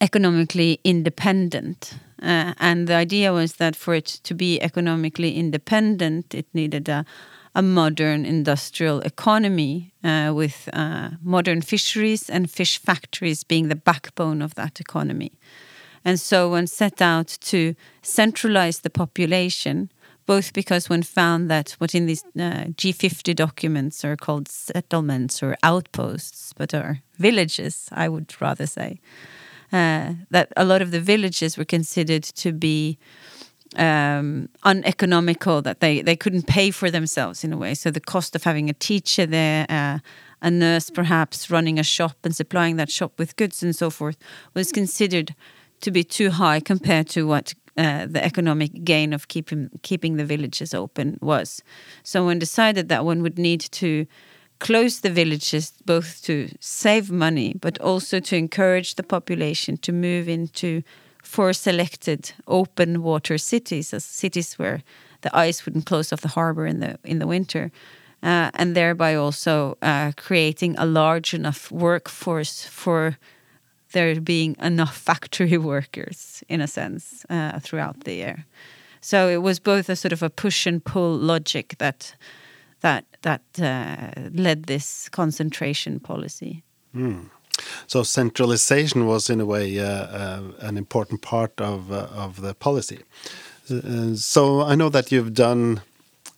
economically 0.00 0.80
independent. 0.84 1.94
Uh, 2.22 2.52
and 2.58 2.86
the 2.86 2.94
idea 2.94 3.32
was 3.32 3.54
that 3.54 3.76
for 3.76 3.94
it 3.94 4.06
to 4.24 4.34
be 4.34 4.60
economically 4.60 5.36
independent, 5.36 6.34
it 6.34 6.46
needed 6.52 6.88
a, 6.88 7.04
a 7.54 7.62
modern 7.62 8.24
industrial 8.24 9.00
economy 9.00 9.92
uh, 10.04 10.32
with 10.34 10.68
uh, 10.72 11.10
modern 11.22 11.62
fisheries 11.62 12.28
and 12.28 12.50
fish 12.50 12.78
factories 12.78 13.44
being 13.44 13.68
the 13.68 13.76
backbone 13.76 14.42
of 14.42 14.54
that 14.54 14.80
economy. 14.80 15.32
And 16.04 16.18
so 16.20 16.48
one 16.50 16.66
set 16.66 17.02
out 17.02 17.38
to 17.42 17.74
centralize 18.02 18.80
the 18.80 18.90
population, 18.90 19.90
both 20.26 20.52
because 20.52 20.88
one 20.88 21.02
found 21.02 21.50
that 21.50 21.72
what 21.72 21.94
in 21.94 22.06
these 22.06 22.24
uh, 22.38 22.72
G50 22.76 23.34
documents 23.34 24.04
are 24.04 24.16
called 24.16 24.48
settlements 24.48 25.42
or 25.42 25.56
outposts, 25.62 26.54
but 26.56 26.72
are 26.74 27.00
villages, 27.18 27.88
I 27.92 28.08
would 28.08 28.34
rather 28.40 28.66
say 28.66 29.00
uh, 29.72 30.14
that 30.30 30.52
a 30.56 30.64
lot 30.64 30.82
of 30.82 30.90
the 30.90 31.00
villages 31.00 31.56
were 31.56 31.64
considered 31.64 32.22
to 32.22 32.52
be 32.52 32.98
um, 33.76 34.48
uneconomical, 34.64 35.62
that 35.62 35.80
they, 35.80 36.02
they 36.02 36.16
couldn't 36.16 36.46
pay 36.46 36.70
for 36.70 36.90
themselves 36.90 37.44
in 37.44 37.52
a 37.52 37.56
way. 37.56 37.74
So 37.74 37.90
the 37.90 38.00
cost 38.00 38.34
of 38.34 38.44
having 38.44 38.68
a 38.68 38.74
teacher 38.74 39.26
there, 39.26 39.66
uh, 39.68 39.98
a 40.42 40.50
nurse 40.50 40.90
perhaps 40.90 41.50
running 41.50 41.78
a 41.78 41.84
shop 41.84 42.16
and 42.24 42.34
supplying 42.34 42.76
that 42.76 42.90
shop 42.90 43.18
with 43.18 43.36
goods 43.36 43.62
and 43.62 43.76
so 43.76 43.90
forth, 43.90 44.16
was 44.54 44.72
considered 44.72 45.34
to 45.82 45.90
be 45.90 46.04
too 46.04 46.30
high 46.30 46.60
compared 46.60 47.08
to 47.10 47.26
what 47.26 47.54
uh, 47.76 48.06
the 48.06 48.22
economic 48.24 48.84
gain 48.84 49.12
of 49.12 49.28
keeping 49.28 49.70
keeping 49.82 50.16
the 50.16 50.24
villages 50.24 50.74
open 50.74 51.18
was. 51.22 51.62
So 52.02 52.24
one 52.24 52.38
decided 52.38 52.88
that 52.88 53.04
one 53.04 53.22
would 53.22 53.38
need 53.38 53.60
to 53.60 54.06
close 54.60 55.00
the 55.00 55.10
villages 55.10 55.72
both 55.84 56.22
to 56.22 56.48
save 56.60 57.10
money 57.10 57.54
but 57.60 57.80
also 57.80 58.20
to 58.20 58.36
encourage 58.36 58.94
the 58.94 59.02
population 59.02 59.76
to 59.76 59.92
move 59.92 60.28
into 60.28 60.82
four 61.24 61.52
selected 61.52 62.32
open 62.46 63.02
water 63.02 63.38
cities 63.38 63.92
as 63.92 64.04
cities 64.04 64.58
where 64.58 64.82
the 65.22 65.36
ice 65.36 65.66
wouldn't 65.66 65.86
close 65.86 66.12
off 66.12 66.20
the 66.20 66.28
harbor 66.28 66.66
in 66.66 66.80
the 66.80 66.98
in 67.04 67.18
the 67.18 67.26
winter 67.26 67.72
uh, 68.22 68.50
and 68.54 68.74
thereby 68.74 69.14
also 69.14 69.76
uh, 69.82 70.12
creating 70.16 70.76
a 70.78 70.84
large 70.84 71.34
enough 71.34 71.70
workforce 71.70 72.64
for 72.64 73.16
there 73.92 74.20
being 74.20 74.56
enough 74.60 74.96
factory 75.08 75.58
workers 75.58 76.44
in 76.48 76.60
a 76.60 76.66
sense 76.66 77.24
uh, 77.30 77.58
throughout 77.60 78.04
the 78.04 78.14
year. 78.14 78.46
So 79.00 79.28
it 79.28 79.42
was 79.42 79.58
both 79.58 79.88
a 79.88 79.96
sort 79.96 80.12
of 80.12 80.22
a 80.22 80.28
push 80.28 80.66
and 80.66 80.84
pull 80.84 81.16
logic 81.16 81.76
that 81.78 82.14
that 82.80 83.04
that 83.22 83.42
uh, 83.60 84.28
led 84.32 84.64
this 84.64 85.08
concentration 85.08 86.00
policy. 86.00 86.62
Mm. 86.94 87.30
So 87.86 88.02
centralization 88.02 89.06
was, 89.06 89.30
in 89.30 89.40
a 89.40 89.46
way, 89.46 89.78
uh, 89.78 89.84
uh, 89.84 90.42
an 90.60 90.76
important 90.76 91.22
part 91.22 91.60
of 91.60 91.92
uh, 91.92 92.06
of 92.14 92.40
the 92.40 92.54
policy. 92.54 93.00
Uh, 93.70 94.14
so 94.14 94.62
I 94.62 94.74
know 94.74 94.88
that 94.88 95.12
you've 95.12 95.34
done 95.34 95.82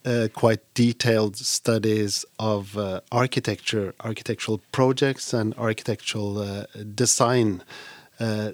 uh, 0.04 0.28
quite 0.34 0.61
detailed 0.75 1.37
studies 1.37 2.25
of 2.38 2.76
architecture, 3.11 3.94
architectural 4.00 4.61
projects, 4.72 5.32
and 5.32 5.54
architectural 5.54 6.66
design. 6.94 7.62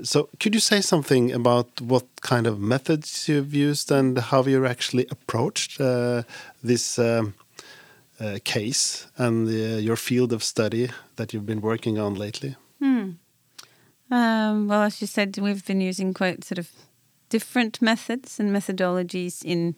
so, 0.03 0.29
could 0.41 0.55
you 0.55 0.61
say 0.61 0.81
something 0.81 1.33
about 1.33 1.81
what 1.81 2.07
kind 2.21 2.47
of 2.47 2.61
methods 2.61 3.29
you've 3.29 3.55
used 3.55 3.91
and 3.91 4.19
how 4.19 4.43
you 4.45 4.67
actually 4.67 5.07
approached 5.11 5.79
this 6.63 6.99
um, 6.99 7.35
uh, 8.21 8.39
case 8.45 9.07
and 9.17 9.47
the, 9.47 9.81
your 9.81 9.97
field 9.97 10.33
of 10.33 10.43
study 10.43 10.91
that 11.17 11.33
you've 11.33 11.47
been 11.47 11.61
working 11.61 11.99
on 11.99 12.15
lately? 12.15 12.57
Hmm. 12.81 13.11
Um, 14.11 14.69
well, 14.69 14.83
as 14.83 15.01
you 15.01 15.07
said, 15.07 15.37
we've 15.39 15.65
been 15.65 15.81
using 15.81 16.15
quite 16.15 16.45
sort 16.45 16.59
of 16.59 16.71
different 17.29 17.83
methods 17.83 18.41
and 18.41 18.51
methodologies 18.51 19.45
in 19.45 19.75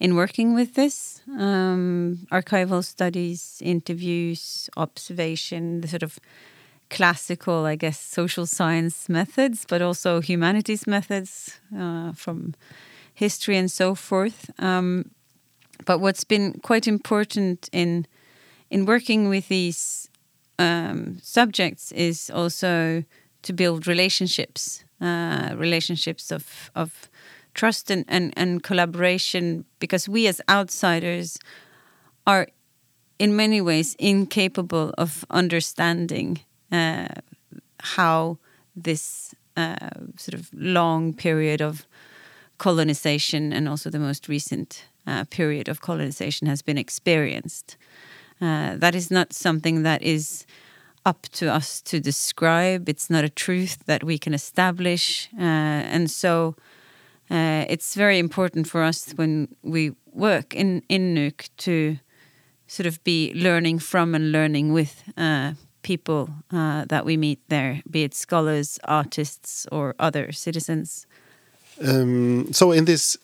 in 0.00 0.16
working 0.16 0.54
with 0.54 0.74
this 0.74 1.22
um, 1.38 2.26
archival 2.32 2.82
studies, 2.82 3.62
interviews, 3.64 4.68
observation, 4.76 5.80
the 5.80 5.88
sort 5.88 6.02
of 6.02 6.18
classical, 6.90 7.64
I 7.64 7.76
guess, 7.76 8.00
social 8.00 8.44
science 8.44 9.08
methods, 9.08 9.64
but 9.68 9.80
also 9.82 10.20
humanities 10.20 10.86
methods 10.86 11.60
uh, 11.76 12.12
from 12.12 12.54
history 13.14 13.56
and 13.56 13.70
so 13.70 13.94
forth. 13.94 14.50
Um, 14.58 15.10
but 15.84 15.98
what's 15.98 16.24
been 16.24 16.60
quite 16.62 16.86
important 16.86 17.68
in 17.72 18.06
in 18.70 18.86
working 18.86 19.28
with 19.28 19.48
these 19.48 20.08
um, 20.58 21.18
subjects 21.22 21.92
is 21.92 22.30
also 22.30 23.04
to 23.42 23.52
build 23.52 23.86
relationships, 23.86 24.84
uh, 25.00 25.54
relationships 25.56 26.32
of 26.32 26.70
of 26.74 27.08
trust 27.54 27.90
and, 27.90 28.04
and, 28.08 28.32
and 28.36 28.62
collaboration, 28.62 29.64
because 29.78 30.08
we 30.08 30.26
as 30.26 30.40
outsiders 30.48 31.38
are 32.26 32.48
in 33.18 33.36
many 33.36 33.60
ways 33.60 33.94
incapable 33.98 34.92
of 34.98 35.24
understanding 35.30 36.40
uh, 36.72 37.06
how 37.80 38.38
this 38.74 39.34
uh, 39.56 39.90
sort 40.16 40.34
of 40.34 40.50
long 40.52 41.12
period 41.12 41.62
of 41.62 41.86
colonization 42.58 43.52
and 43.52 43.68
also 43.68 43.88
the 43.90 43.98
most 43.98 44.28
recent 44.28 44.84
uh, 45.06 45.24
period 45.24 45.68
of 45.68 45.80
colonization 45.80 46.46
has 46.46 46.62
been 46.62 46.78
experienced. 46.78 47.76
Uh, 48.40 48.76
that 48.76 48.94
is 48.94 49.10
not 49.10 49.32
something 49.32 49.82
that 49.82 50.02
is 50.02 50.46
up 51.06 51.22
to 51.32 51.52
us 51.52 51.80
to 51.82 52.00
describe. 52.00 52.88
It's 52.88 53.10
not 53.10 53.24
a 53.24 53.28
truth 53.28 53.84
that 53.86 54.02
we 54.02 54.18
can 54.18 54.34
establish. 54.34 55.28
Uh, 55.38 55.42
and 55.94 56.10
so 56.10 56.56
uh, 57.30 57.64
it's 57.68 57.94
very 57.94 58.18
important 58.18 58.66
for 58.66 58.82
us 58.82 59.12
when 59.16 59.48
we 59.62 59.92
work 60.12 60.54
in, 60.54 60.82
in 60.88 61.32
to 61.58 61.98
sort 62.66 62.86
of 62.86 63.02
be 63.04 63.32
learning 63.34 63.78
from 63.78 64.14
and 64.14 64.32
learning 64.32 64.72
with 64.72 65.04
uh, 65.16 65.52
people 65.82 66.30
that 66.50 67.04
we 67.04 67.16
meet 67.16 67.40
there, 67.48 67.82
be 67.90 68.04
it 68.04 68.14
scholars, 68.14 68.78
artists, 68.84 69.66
or 69.70 69.94
other 69.98 70.32
citizens. 70.32 71.06
Um, 71.80 72.52
so, 72.52 72.72
in 72.72 72.84
this, 72.84 73.16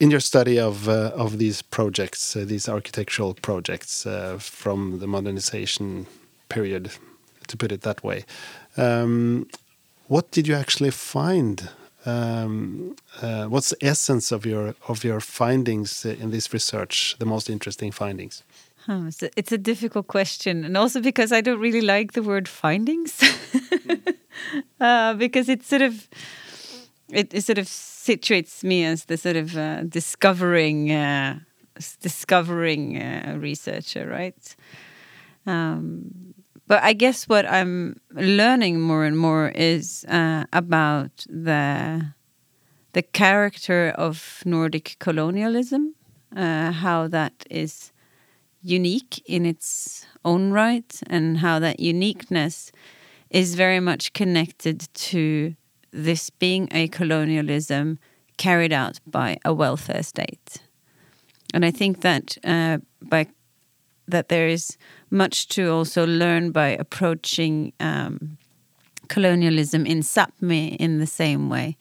in 0.00 0.10
your 0.10 0.20
study 0.20 0.58
of 0.58 0.88
uh, 0.88 1.10
of 1.14 1.38
these 1.38 1.62
projects, 1.62 2.36
uh, 2.36 2.44
these 2.46 2.68
architectural 2.68 3.34
projects 3.34 4.06
uh, 4.06 4.38
from 4.38 4.98
the 5.00 5.06
modernization 5.06 6.06
period, 6.48 6.90
to 7.46 7.56
put 7.56 7.72
it 7.72 7.82
that 7.82 8.02
way, 8.04 8.24
um, 8.76 9.46
what 10.06 10.30
did 10.30 10.48
you 10.48 10.54
actually 10.54 10.90
find? 10.90 11.68
Um, 12.06 12.96
uh, 13.20 13.46
what's 13.46 13.70
the 13.70 13.84
essence 13.84 14.32
of 14.32 14.46
your 14.46 14.74
of 14.86 15.04
your 15.04 15.20
findings 15.20 16.04
in 16.04 16.30
this 16.30 16.52
research? 16.52 17.16
The 17.18 17.26
most 17.26 17.50
interesting 17.50 17.92
findings. 17.92 18.42
Oh, 18.90 19.06
it's, 19.06 19.22
a, 19.22 19.28
it's 19.36 19.52
a 19.52 19.58
difficult 19.58 20.06
question, 20.06 20.64
and 20.64 20.74
also 20.74 21.02
because 21.02 21.30
I 21.30 21.42
don't 21.42 21.60
really 21.60 21.82
like 21.82 22.12
the 22.12 22.22
word 22.22 22.48
findings, 22.48 23.20
uh, 24.80 25.12
because 25.14 25.50
it 25.50 25.62
sort 25.62 25.82
of 25.82 26.08
it, 27.10 27.34
it, 27.34 27.44
sort 27.44 27.58
of 27.58 27.68
situates 28.08 28.64
me 28.64 28.84
as 28.84 29.04
the 29.04 29.16
sort 29.16 29.36
of 29.36 29.56
uh, 29.56 29.82
discovering 29.82 30.92
uh, 30.92 31.38
discovering 32.00 32.96
uh, 32.96 33.36
researcher, 33.38 34.06
right? 34.08 34.56
Um, 35.46 36.34
but 36.66 36.82
I 36.82 36.92
guess 36.92 37.28
what 37.28 37.46
I'm 37.50 37.96
learning 38.12 38.80
more 38.80 39.04
and 39.04 39.16
more 39.16 39.48
is 39.54 40.04
uh, 40.08 40.44
about 40.52 41.26
the 41.28 42.14
the 42.92 43.02
character 43.02 43.90
of 43.96 44.42
Nordic 44.44 44.96
colonialism, 44.98 45.94
uh, 46.36 46.72
how 46.72 47.08
that 47.08 47.44
is 47.50 47.92
unique 48.62 49.22
in 49.26 49.46
its 49.46 50.06
own 50.24 50.52
right, 50.52 51.00
and 51.06 51.38
how 51.38 51.58
that 51.58 51.80
uniqueness 51.80 52.72
is 53.30 53.54
very 53.54 53.80
much 53.80 54.12
connected 54.12 54.88
to 54.94 55.54
this 55.90 56.30
being 56.30 56.68
a 56.70 56.88
colonialism 56.88 57.98
carried 58.36 58.72
out 58.72 59.00
by 59.06 59.38
a 59.44 59.52
welfare 59.52 60.02
state. 60.02 60.62
And 61.54 61.64
I 61.64 61.70
think 61.70 62.00
that 62.02 62.36
uh, 62.44 62.78
by 63.02 63.26
that 64.06 64.28
there 64.28 64.48
is 64.48 64.76
much 65.10 65.48
to 65.48 65.70
also 65.70 66.06
learn 66.06 66.50
by 66.50 66.68
approaching 66.68 67.72
um, 67.78 68.38
colonialism 69.08 69.86
in 69.86 70.00
Sápmi 70.00 70.76
in 70.76 70.98
the 70.98 71.06
same 71.06 71.48
way, 71.48 71.76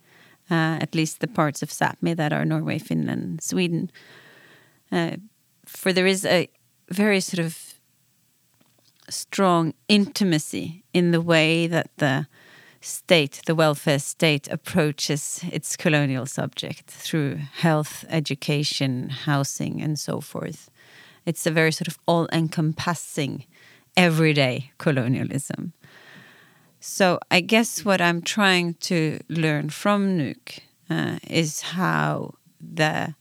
uh, 0.51 0.77
at 0.81 0.95
least 0.95 1.19
the 1.19 1.27
parts 1.27 1.61
of 1.61 1.69
Sápmi 1.69 2.15
that 2.15 2.33
are 2.33 2.45
Norway, 2.45 2.79
Finland, 2.79 3.41
Sweden. 3.41 3.89
Uh, 4.91 5.17
for 5.65 5.93
there 5.93 6.07
is 6.07 6.25
a 6.25 6.49
very 6.89 7.19
sort 7.19 7.45
of 7.45 7.75
strong 9.09 9.73
intimacy 9.87 10.83
in 10.93 11.11
the 11.11 11.21
way 11.21 11.67
that 11.67 11.89
the 11.97 12.27
state, 12.81 13.41
the 13.45 13.55
welfare 13.55 13.99
state, 13.99 14.47
approaches 14.49 15.41
its 15.51 15.75
colonial 15.75 16.25
subject 16.25 16.85
through 16.89 17.39
health, 17.57 18.05
education, 18.09 19.09
housing, 19.09 19.81
and 19.81 19.99
so 19.99 20.21
forth. 20.21 20.69
It's 21.25 21.45
a 21.45 21.51
very 21.51 21.71
sort 21.71 21.87
of 21.87 21.97
all 22.07 22.27
encompassing, 22.31 23.45
everyday 23.95 24.71
colonialism. 24.77 25.73
So 26.79 27.19
I 27.31 27.41
guess 27.41 27.83
what 27.83 27.99
I'm 27.99 28.21
trying 28.21 28.75
to 28.75 29.19
learn 29.27 29.69
from 29.69 30.17
Nuuk 30.17 30.59
uh, 30.89 31.19
is 31.27 31.61
how 31.61 32.35
the 32.61 33.15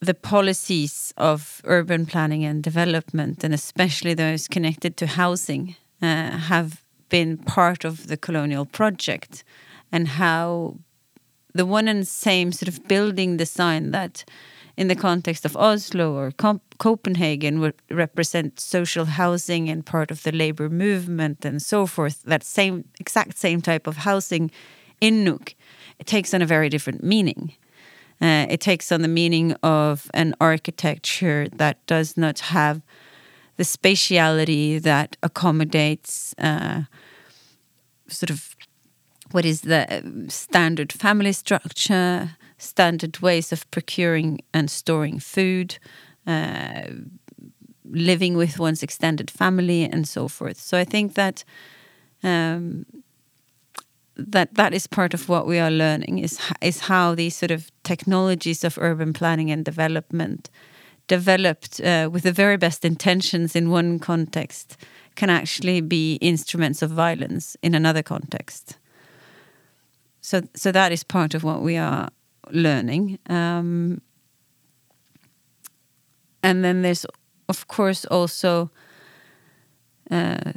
the 0.00 0.14
policies 0.14 1.12
of 1.16 1.60
urban 1.64 2.06
planning 2.06 2.44
and 2.44 2.62
development, 2.62 3.42
and 3.42 3.52
especially 3.52 4.14
those 4.14 4.46
connected 4.46 4.96
to 4.96 5.06
housing, 5.06 5.74
uh, 6.00 6.30
have 6.30 6.84
been 7.08 7.38
part 7.38 7.84
of 7.84 8.06
the 8.06 8.16
colonial 8.16 8.66
project, 8.66 9.44
and 9.90 10.08
how 10.08 10.76
the 11.54 11.66
one 11.66 11.88
and 11.88 12.06
same 12.06 12.52
sort 12.52 12.68
of 12.68 12.86
building 12.88 13.36
design 13.36 13.90
that, 13.90 14.24
in 14.76 14.88
the 14.88 14.94
context 14.94 15.44
of 15.44 15.56
Oslo 15.56 16.14
or 16.14 16.30
Copenhagen, 16.78 17.60
would 17.60 17.74
represent 17.90 18.60
social 18.60 19.06
housing 19.06 19.68
and 19.68 19.84
part 19.84 20.10
of 20.10 20.22
the 20.22 20.32
labor 20.32 20.68
movement 20.68 21.44
and 21.44 21.60
so 21.60 21.86
forth. 21.86 22.22
That 22.22 22.44
same 22.44 22.84
exact 23.00 23.38
same 23.38 23.60
type 23.60 23.86
of 23.86 23.96
housing 23.98 24.50
in 25.00 25.24
Nuuk, 25.24 25.54
it 25.98 26.06
takes 26.06 26.34
on 26.34 26.42
a 26.42 26.46
very 26.46 26.68
different 26.68 27.02
meaning. 27.02 27.52
Uh, 28.20 28.46
it 28.50 28.60
takes 28.60 28.90
on 28.90 29.02
the 29.02 29.08
meaning 29.08 29.52
of 29.62 30.10
an 30.12 30.34
architecture 30.40 31.46
that 31.56 31.84
does 31.86 32.16
not 32.16 32.40
have 32.40 32.82
the 33.56 33.64
spatiality 33.64 34.82
that 34.82 35.16
accommodates 35.22 36.34
uh, 36.38 36.82
sort 38.08 38.30
of 38.30 38.56
what 39.32 39.44
is 39.44 39.62
the 39.62 40.26
standard 40.28 40.92
family 40.92 41.32
structure, 41.32 42.30
standard 42.56 43.18
ways 43.20 43.52
of 43.52 43.70
procuring 43.70 44.40
and 44.54 44.70
storing 44.70 45.18
food, 45.18 45.78
uh, 46.26 46.82
living 47.84 48.36
with 48.36 48.58
one's 48.58 48.82
extended 48.82 49.30
family, 49.30 49.84
and 49.84 50.08
so 50.08 50.28
forth. 50.28 50.58
So 50.58 50.78
I 50.78 50.84
think 50.84 51.14
that 51.14 51.44
um, 52.22 52.86
that 54.16 54.54
that 54.54 54.74
is 54.74 54.86
part 54.86 55.14
of 55.14 55.28
what 55.28 55.46
we 55.46 55.58
are 55.58 55.70
learning 55.70 56.18
is 56.18 56.40
is 56.60 56.80
how 56.80 57.14
these 57.14 57.36
sort 57.36 57.50
of 57.50 57.70
technologies 57.84 58.64
of 58.64 58.78
urban 58.78 59.12
planning 59.12 59.50
and 59.50 59.64
development 59.64 60.50
developed 61.06 61.80
uh, 61.80 62.08
with 62.12 62.22
the 62.22 62.32
very 62.32 62.56
best 62.56 62.84
intentions 62.84 63.56
in 63.56 63.70
one 63.70 63.98
context 63.98 64.76
can 65.18 65.30
actually 65.30 65.80
be 65.80 66.14
instruments 66.20 66.80
of 66.80 66.90
violence 66.90 67.56
in 67.60 67.74
another 67.74 68.02
context. 68.02 68.78
So 70.20 70.42
so 70.54 70.72
that 70.72 70.92
is 70.92 71.04
part 71.04 71.34
of 71.34 71.42
what 71.42 71.60
we 71.60 71.76
are 71.76 72.08
learning. 72.52 73.18
Um, 73.28 74.00
and 76.42 76.64
then 76.64 76.82
there's 76.82 77.06
of 77.48 77.66
course 77.66 78.04
also 78.10 78.70
uh, 80.10 80.52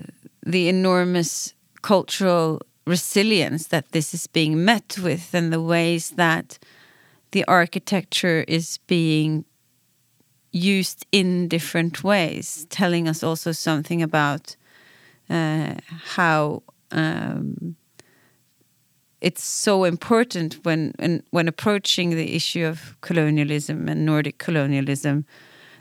the 0.45 0.69
enormous 0.69 1.56
cultural 1.82 2.60
resilience 2.86 3.67
that 3.67 3.91
this 3.91 4.13
is 4.13 4.28
being 4.28 4.63
met 4.63 4.97
with 5.04 5.34
and 5.34 5.52
the 5.52 5.62
ways 5.62 6.12
that 6.12 6.60
the 7.32 7.43
architecture 7.47 8.45
is 8.47 8.80
being 8.88 9.45
used 10.51 11.05
in 11.11 11.47
different 11.47 12.03
ways, 12.03 12.65
telling 12.69 13.07
us 13.07 13.23
also 13.23 13.51
something 13.51 14.01
about 14.01 14.55
uh, 15.29 15.75
how 15.87 16.61
um, 16.91 17.75
it's 19.21 19.43
so 19.43 19.83
important 19.83 20.55
when, 20.63 20.93
when 20.97 21.23
when 21.29 21.47
approaching 21.47 22.09
the 22.11 22.35
issue 22.35 22.65
of 22.65 22.95
colonialism 23.01 23.87
and 23.87 24.05
Nordic 24.05 24.39
colonialism 24.39 25.25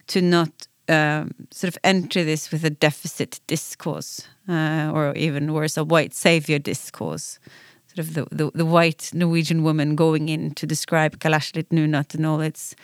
to 0.08 0.20
not 0.20 0.68
um, 0.88 1.30
sort 1.50 1.68
of 1.68 1.78
enter 1.82 2.24
this 2.24 2.50
with 2.50 2.64
a 2.64 2.70
deficit 2.70 3.40
discourse, 3.46 4.26
uh, 4.48 4.90
or 4.92 5.14
even 5.14 5.52
worse, 5.52 5.76
a 5.76 5.84
white 5.84 6.14
savior 6.14 6.58
discourse. 6.58 7.38
Sort 7.86 8.06
of 8.06 8.14
the, 8.14 8.26
the, 8.30 8.50
the 8.54 8.66
white 8.66 9.10
Norwegian 9.12 9.64
woman 9.64 9.96
going 9.96 10.28
in 10.28 10.52
to 10.54 10.66
describe 10.66 11.18
Kalaallit 11.18 11.68
Nunaat 11.70 12.14
and 12.14 12.26
all 12.26 12.40
its 12.40 12.76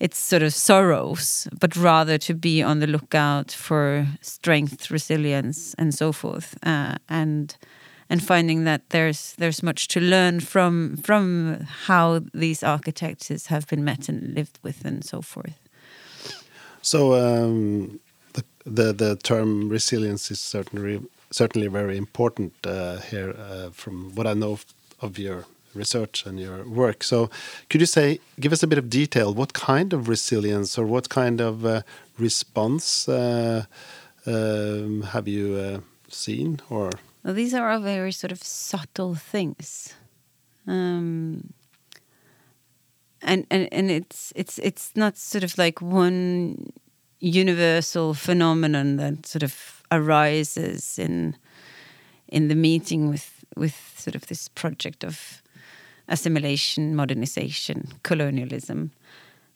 its 0.00 0.18
sort 0.18 0.42
of 0.42 0.52
sorrows, 0.52 1.48
but 1.60 1.76
rather 1.76 2.18
to 2.18 2.34
be 2.34 2.62
on 2.62 2.80
the 2.80 2.86
lookout 2.86 3.52
for 3.52 4.06
strength, 4.20 4.90
resilience, 4.90 5.74
and 5.74 5.94
so 5.94 6.12
forth, 6.12 6.56
uh, 6.62 6.96
and 7.08 7.56
and 8.10 8.22
finding 8.22 8.64
that 8.64 8.90
there's 8.90 9.34
there's 9.38 9.62
much 9.62 9.88
to 9.88 10.00
learn 10.00 10.40
from 10.40 10.96
from 10.96 11.66
how 11.86 12.20
these 12.34 12.62
architects 12.62 13.46
have 13.46 13.66
been 13.66 13.84
met 13.84 14.08
and 14.08 14.34
lived 14.34 14.58
with, 14.62 14.84
and 14.84 15.04
so 15.04 15.22
forth. 15.22 15.58
So 16.82 17.14
um, 17.14 18.00
the, 18.34 18.44
the, 18.66 18.92
the 18.92 19.16
term 19.16 19.70
resilience 19.70 20.30
is 20.30 20.38
certainly 20.38 21.00
certainly 21.30 21.66
very 21.66 21.96
important 21.96 22.52
uh, 22.64 22.98
here, 22.98 23.34
uh, 23.38 23.70
from 23.70 24.14
what 24.14 24.26
I 24.26 24.34
know 24.34 24.58
of 25.00 25.18
your 25.18 25.44
research 25.74 26.26
and 26.26 26.38
your 26.38 26.64
work. 26.64 27.02
So, 27.02 27.30
could 27.68 27.80
you 27.80 27.86
say, 27.86 28.20
give 28.40 28.52
us 28.52 28.62
a 28.62 28.66
bit 28.66 28.78
of 28.78 28.88
detail? 28.88 29.34
What 29.34 29.52
kind 29.52 29.92
of 29.92 30.08
resilience 30.08 30.78
or 30.78 30.86
what 30.86 31.08
kind 31.08 31.40
of 31.40 31.64
uh, 31.64 31.82
response 32.18 33.08
uh, 33.08 33.64
um, 34.26 35.02
have 35.02 35.28
you 35.28 35.54
uh, 35.56 35.80
seen? 36.08 36.60
Or 36.70 36.90
well, 37.22 37.34
these 37.34 37.54
are 37.54 37.70
all 37.70 37.80
very 37.80 38.12
sort 38.12 38.32
of 38.32 38.42
subtle 38.42 39.14
things. 39.14 39.94
Um, 40.66 41.52
and 43.22 43.46
and 43.50 43.68
and 43.72 43.90
it's 43.90 44.32
it's 44.36 44.58
it's 44.58 44.92
not 44.94 45.16
sort 45.16 45.44
of 45.44 45.58
like 45.58 45.80
one 45.80 46.72
universal 47.20 48.14
phenomenon 48.14 48.96
that 48.96 49.26
sort 49.26 49.42
of 49.42 49.82
arises 49.90 50.98
in 50.98 51.36
in 52.28 52.48
the 52.48 52.54
meeting 52.54 53.08
with 53.08 53.44
with 53.56 53.94
sort 53.96 54.14
of 54.14 54.26
this 54.26 54.48
project 54.48 55.04
of 55.04 55.42
assimilation, 56.08 56.94
modernization, 56.94 57.88
colonialism. 58.02 58.90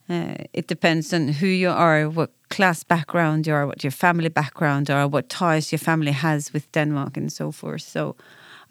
Uh, 0.08 0.44
it 0.52 0.66
depends 0.68 1.12
on 1.12 1.28
who 1.28 1.46
you 1.46 1.70
are, 1.70 2.08
what 2.08 2.30
class 2.48 2.82
background 2.82 3.46
you 3.46 3.52
are, 3.52 3.66
what 3.66 3.84
your 3.84 3.90
family 3.90 4.30
background 4.30 4.90
are, 4.90 5.06
what 5.06 5.28
ties 5.28 5.70
your 5.70 5.78
family 5.78 6.12
has 6.12 6.52
with 6.52 6.70
Denmark, 6.72 7.16
and 7.16 7.30
so 7.30 7.52
forth. 7.52 7.82
So, 7.82 8.16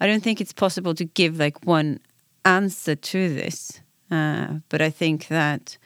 I 0.00 0.06
don't 0.06 0.22
think 0.22 0.40
it's 0.40 0.52
possible 0.52 0.94
to 0.94 1.04
give 1.04 1.38
like 1.38 1.58
one 1.64 2.00
answer 2.44 2.94
to 2.96 3.34
this. 3.34 3.80
Uh, 4.10 4.60
but 4.68 4.80
I 4.80 4.90
think 4.90 5.28
that 5.28 5.78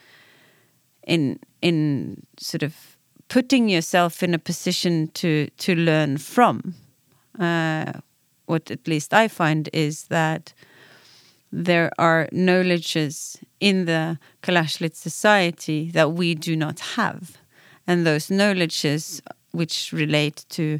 in 1.05 1.39
in 1.61 2.25
sort 2.39 2.63
of 2.63 2.97
putting 3.27 3.69
yourself 3.69 4.23
in 4.23 4.33
a 4.33 4.39
position 4.39 5.09
to 5.13 5.47
to 5.57 5.75
learn 5.75 6.17
from, 6.17 6.75
uh, 7.39 7.93
what 8.45 8.71
at 8.71 8.87
least 8.87 9.13
I 9.13 9.27
find 9.27 9.69
is 9.73 10.07
that 10.07 10.53
there 11.53 11.91
are 11.99 12.27
knowledges 12.31 13.37
in 13.59 13.85
the 13.85 14.17
Kalaallit 14.41 14.95
society 14.95 15.91
that 15.91 16.13
we 16.13 16.33
do 16.33 16.55
not 16.55 16.79
have. 16.97 17.37
And 17.85 18.07
those 18.07 18.31
knowledges 18.31 19.21
which 19.51 19.93
relate 19.93 20.45
to 20.49 20.79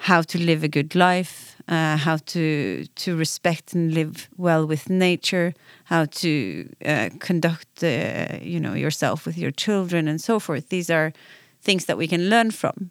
how 0.00 0.20
to 0.20 0.38
live 0.38 0.62
a 0.62 0.68
good 0.68 0.94
life, 0.94 1.56
uh, 1.66 1.96
how 1.96 2.18
to 2.18 2.84
to 2.84 3.16
respect 3.16 3.72
and 3.72 3.94
live 3.94 4.28
well 4.36 4.66
with 4.66 4.90
nature, 4.90 5.54
how 5.84 6.04
to 6.04 6.68
uh, 6.84 7.08
conduct 7.18 7.82
uh, 7.82 8.36
you 8.42 8.60
know 8.60 8.74
yourself 8.74 9.24
with 9.24 9.38
your 9.38 9.50
children 9.50 10.08
and 10.08 10.20
so 10.20 10.38
forth. 10.38 10.68
These 10.68 10.90
are 10.90 11.14
things 11.62 11.86
that 11.86 11.96
we 11.96 12.06
can 12.06 12.28
learn 12.28 12.50
from, 12.50 12.90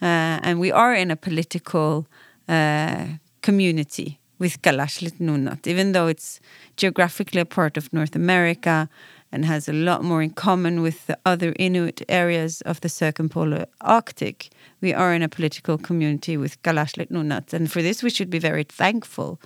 uh, 0.00 0.40
and 0.42 0.58
we 0.58 0.72
are 0.72 0.94
in 0.94 1.10
a 1.10 1.16
political 1.16 2.06
uh, 2.48 3.04
community 3.42 4.19
with 4.40 4.62
Kalaallit 4.62 5.20
Nunaat, 5.20 5.66
even 5.66 5.92
though 5.92 6.08
it's 6.08 6.40
geographically 6.76 7.42
a 7.42 7.44
part 7.44 7.76
of 7.76 7.92
North 7.92 8.16
America 8.16 8.88
and 9.30 9.44
has 9.44 9.68
a 9.68 9.72
lot 9.72 10.02
more 10.02 10.22
in 10.22 10.30
common 10.30 10.82
with 10.82 11.06
the 11.06 11.18
other 11.24 11.54
Inuit 11.56 12.02
areas 12.08 12.62
of 12.62 12.80
the 12.80 12.88
circumpolar 12.88 13.66
Arctic. 13.82 14.48
We 14.80 14.92
are 14.92 15.14
in 15.14 15.22
a 15.22 15.28
political 15.28 15.78
community 15.78 16.36
with 16.36 16.60
Kalaallit 16.62 17.10
Nunaat, 17.10 17.52
and 17.52 17.70
for 17.70 17.82
this 17.82 18.02
we 18.02 18.10
should 18.10 18.30
be 18.30 18.40
very 18.40 18.64
thankful, 18.64 19.38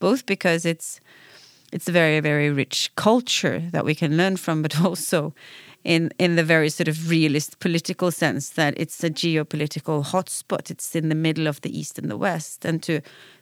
both 0.00 0.26
because 0.26 0.66
it's 0.66 1.00
it's 1.72 1.88
a 1.88 1.92
very 1.92 2.18
very 2.18 2.50
rich 2.50 2.90
culture 2.96 3.62
that 3.70 3.84
we 3.84 3.94
can 3.94 4.16
learn 4.16 4.36
from, 4.36 4.62
but 4.62 4.80
also 4.84 5.32
in 5.84 6.10
in 6.18 6.34
the 6.34 6.44
very 6.44 6.68
sort 6.68 6.88
of 6.88 7.08
realist 7.08 7.60
political 7.60 8.10
sense 8.10 8.50
that 8.50 8.74
it's 8.76 9.02
a 9.04 9.10
geopolitical 9.10 10.04
hotspot. 10.04 10.70
It's 10.70 10.96
in 10.96 11.08
the 11.08 11.14
middle 11.14 11.46
of 11.46 11.60
the 11.60 11.78
east 11.78 11.98
and 11.98 12.10
the 12.10 12.18
west, 12.18 12.64
and 12.64 12.82
to 12.82 13.00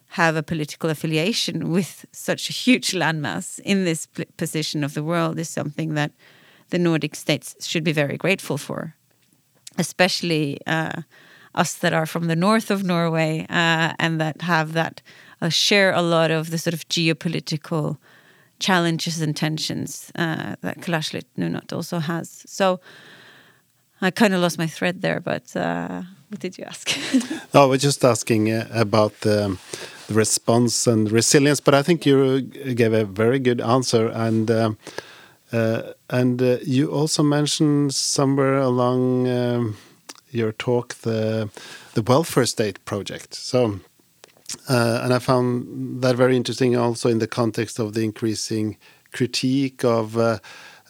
have 0.08 0.36
a 0.36 0.42
political 0.42 0.90
affiliation 0.90 1.70
with 1.70 2.06
such 2.12 2.48
a 2.48 2.52
huge 2.52 2.92
landmass 2.92 3.60
in 3.60 3.84
this 3.84 4.08
position 4.36 4.82
of 4.82 4.94
the 4.94 5.02
world 5.02 5.38
is 5.38 5.48
something 5.48 5.94
that 5.94 6.12
the 6.70 6.78
Nordic 6.78 7.14
states 7.14 7.54
should 7.66 7.84
be 7.84 7.92
very 7.92 8.16
grateful 8.16 8.58
for, 8.58 8.94
especially 9.76 10.58
uh, 10.66 11.02
us 11.54 11.74
that 11.74 11.92
are 11.92 12.06
from 12.06 12.26
the 12.26 12.36
north 12.36 12.70
of 12.70 12.84
Norway 12.84 13.46
uh, 13.50 13.92
and 13.98 14.20
that 14.20 14.42
have 14.42 14.72
that 14.72 15.02
uh, 15.40 15.48
share 15.48 15.92
a 15.92 16.02
lot 16.02 16.30
of 16.30 16.50
the 16.50 16.58
sort 16.58 16.74
of 16.74 16.88
geopolitical 16.88 17.98
challenges 18.58 19.20
and 19.20 19.36
tensions 19.36 20.10
uh, 20.14 20.56
that 20.62 20.80
Kalaallit 20.80 21.24
Nunaat 21.36 21.72
also 21.72 21.98
has. 21.98 22.44
So 22.46 22.80
I 24.00 24.10
kind 24.10 24.34
of 24.34 24.40
lost 24.40 24.58
my 24.58 24.66
thread 24.66 25.02
there, 25.02 25.20
but 25.20 25.54
uh, 25.56 26.02
what 26.28 26.40
did 26.40 26.58
you 26.58 26.64
ask? 26.64 26.90
no, 27.54 27.62
I 27.62 27.66
was 27.66 27.82
just 27.82 28.04
asking 28.04 28.52
uh, 28.52 28.68
about 28.72 29.20
the, 29.20 29.58
the, 30.08 30.14
response 30.14 30.86
and 30.86 31.10
resilience, 31.10 31.60
but 31.60 31.74
I 31.74 31.82
think 31.82 32.06
you 32.06 32.40
gave 32.40 32.92
a 32.92 33.04
very 33.04 33.38
good 33.38 33.60
answer. 33.60 34.08
And 34.08 34.50
uh, 34.50 34.72
uh, 35.52 35.82
and 36.10 36.42
uh, 36.42 36.58
you 36.64 36.90
also 36.90 37.22
mentioned 37.22 37.94
somewhere 37.94 38.58
along 38.58 39.28
um, 39.28 39.76
your 40.30 40.52
talk 40.52 40.94
the 41.02 41.48
the 41.94 42.02
welfare 42.02 42.46
state 42.46 42.84
project. 42.84 43.34
So. 43.34 43.80
Uh, 44.66 45.00
and 45.02 45.12
I 45.12 45.18
found 45.18 46.00
that 46.00 46.16
very 46.16 46.34
interesting 46.34 46.74
also 46.74 47.10
in 47.10 47.18
the 47.18 47.26
context 47.26 47.78
of 47.78 47.92
the 47.92 48.02
increasing 48.02 48.78
critique 49.12 49.84
of 49.84 50.16
uh, 50.16 50.38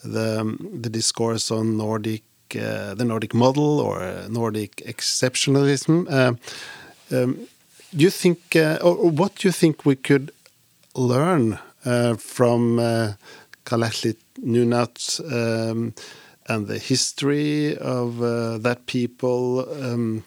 the, 0.04 0.40
um, 0.40 0.68
the 0.80 0.88
discourse 0.88 1.50
on 1.50 1.76
Nordic 1.76 2.22
uh, 2.56 2.94
the 2.94 3.04
Nordic 3.04 3.34
model 3.34 3.80
or 3.80 4.00
uh, 4.00 4.28
Nordic 4.28 4.76
exceptionalism. 4.76 6.06
Uh, 6.08 6.34
um, 7.14 7.48
do 7.96 8.04
you 8.04 8.10
think, 8.10 8.56
or 8.56 9.10
what 9.10 9.36
do 9.36 9.48
you 9.48 9.52
think 9.52 9.84
we 9.84 9.96
could 9.96 10.30
learn 10.94 11.58
from 12.18 12.78
uh, 12.78 13.12
Kalaallit 13.64 14.16
Nunaat 14.40 15.20
um, 15.32 15.94
and 16.46 16.66
the 16.66 16.78
history 16.78 17.76
of 17.76 18.18
that 18.62 18.86
people 18.86 19.66
um, 19.82 20.24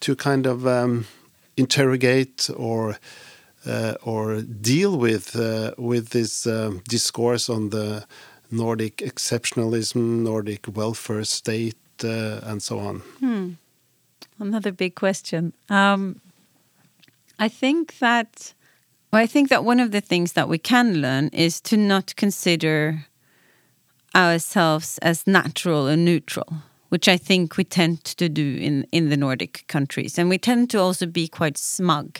to 0.00 0.14
kind 0.16 0.46
of 0.46 0.66
um, 0.66 1.06
interrogate 1.56 2.50
or 2.56 2.96
uh, 3.66 3.94
or 4.02 4.42
deal 4.42 4.96
with 4.96 5.36
uh, 5.36 5.72
with 5.76 6.10
this 6.10 6.46
uh, 6.46 6.72
discourse 6.88 7.48
on 7.48 7.70
the 7.70 8.04
Nordic 8.50 8.98
exceptionalism, 8.98 10.22
Nordic 10.22 10.66
welfare 10.76 11.24
state, 11.24 11.76
uh, 12.04 12.40
and 12.44 12.62
so 12.62 12.78
on? 12.78 13.00
Hmm. 13.20 13.48
Another 14.38 14.70
big 14.70 14.94
question. 14.94 15.52
Um, 15.68 16.20
I 17.38 17.48
think 17.48 17.98
that 17.98 18.54
well, 19.12 19.22
I 19.22 19.26
think 19.26 19.48
that 19.48 19.64
one 19.64 19.80
of 19.80 19.92
the 19.92 20.00
things 20.00 20.32
that 20.32 20.48
we 20.48 20.58
can 20.58 21.00
learn 21.00 21.28
is 21.28 21.60
to 21.62 21.76
not 21.76 22.16
consider 22.16 23.06
ourselves 24.14 24.98
as 24.98 25.26
natural 25.26 25.86
and 25.86 26.04
neutral, 26.04 26.52
which 26.88 27.08
I 27.08 27.16
think 27.16 27.56
we 27.56 27.64
tend 27.64 28.04
to 28.04 28.28
do 28.28 28.56
in 28.56 28.86
in 28.92 29.10
the 29.10 29.16
Nordic 29.16 29.64
countries, 29.68 30.18
and 30.18 30.28
we 30.28 30.38
tend 30.38 30.70
to 30.70 30.80
also 30.80 31.06
be 31.06 31.28
quite 31.28 31.58
smug 31.58 32.18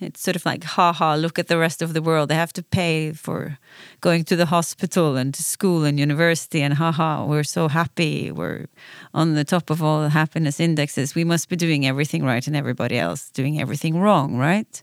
it's 0.00 0.20
sort 0.20 0.36
of 0.36 0.46
like, 0.46 0.64
haha, 0.64 1.14
look 1.14 1.38
at 1.38 1.48
the 1.48 1.58
rest 1.58 1.82
of 1.82 1.92
the 1.92 2.02
world. 2.02 2.28
They 2.28 2.34
have 2.34 2.52
to 2.54 2.62
pay 2.62 3.12
for 3.12 3.58
going 4.00 4.24
to 4.24 4.36
the 4.36 4.46
hospital 4.46 5.16
and 5.16 5.34
to 5.34 5.42
school 5.42 5.84
and 5.84 5.98
university, 5.98 6.62
and 6.62 6.74
haha, 6.74 7.24
we're 7.24 7.42
so 7.42 7.68
happy. 7.68 8.30
We're 8.30 8.66
on 9.12 9.34
the 9.34 9.44
top 9.44 9.70
of 9.70 9.82
all 9.82 10.02
the 10.02 10.10
happiness 10.10 10.60
indexes. 10.60 11.14
We 11.14 11.24
must 11.24 11.48
be 11.48 11.56
doing 11.56 11.86
everything 11.86 12.24
right 12.24 12.46
and 12.46 12.56
everybody 12.56 12.98
else 12.98 13.30
doing 13.30 13.60
everything 13.60 13.98
wrong, 13.98 14.36
right? 14.36 14.82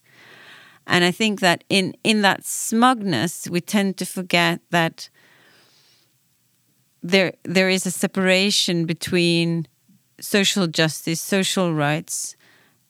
And 0.87 1.03
I 1.03 1.11
think 1.11 1.39
that 1.39 1.63
in, 1.69 1.95
in 2.03 2.21
that 2.21 2.45
smugness, 2.45 3.47
we 3.49 3.61
tend 3.61 3.97
to 3.97 4.05
forget 4.05 4.59
that 4.69 5.09
there 7.01 7.33
there 7.43 7.69
is 7.69 7.85
a 7.85 7.91
separation 7.91 8.85
between 8.85 9.67
social 10.19 10.67
justice, 10.67 11.21
social 11.21 11.73
rights, 11.73 12.35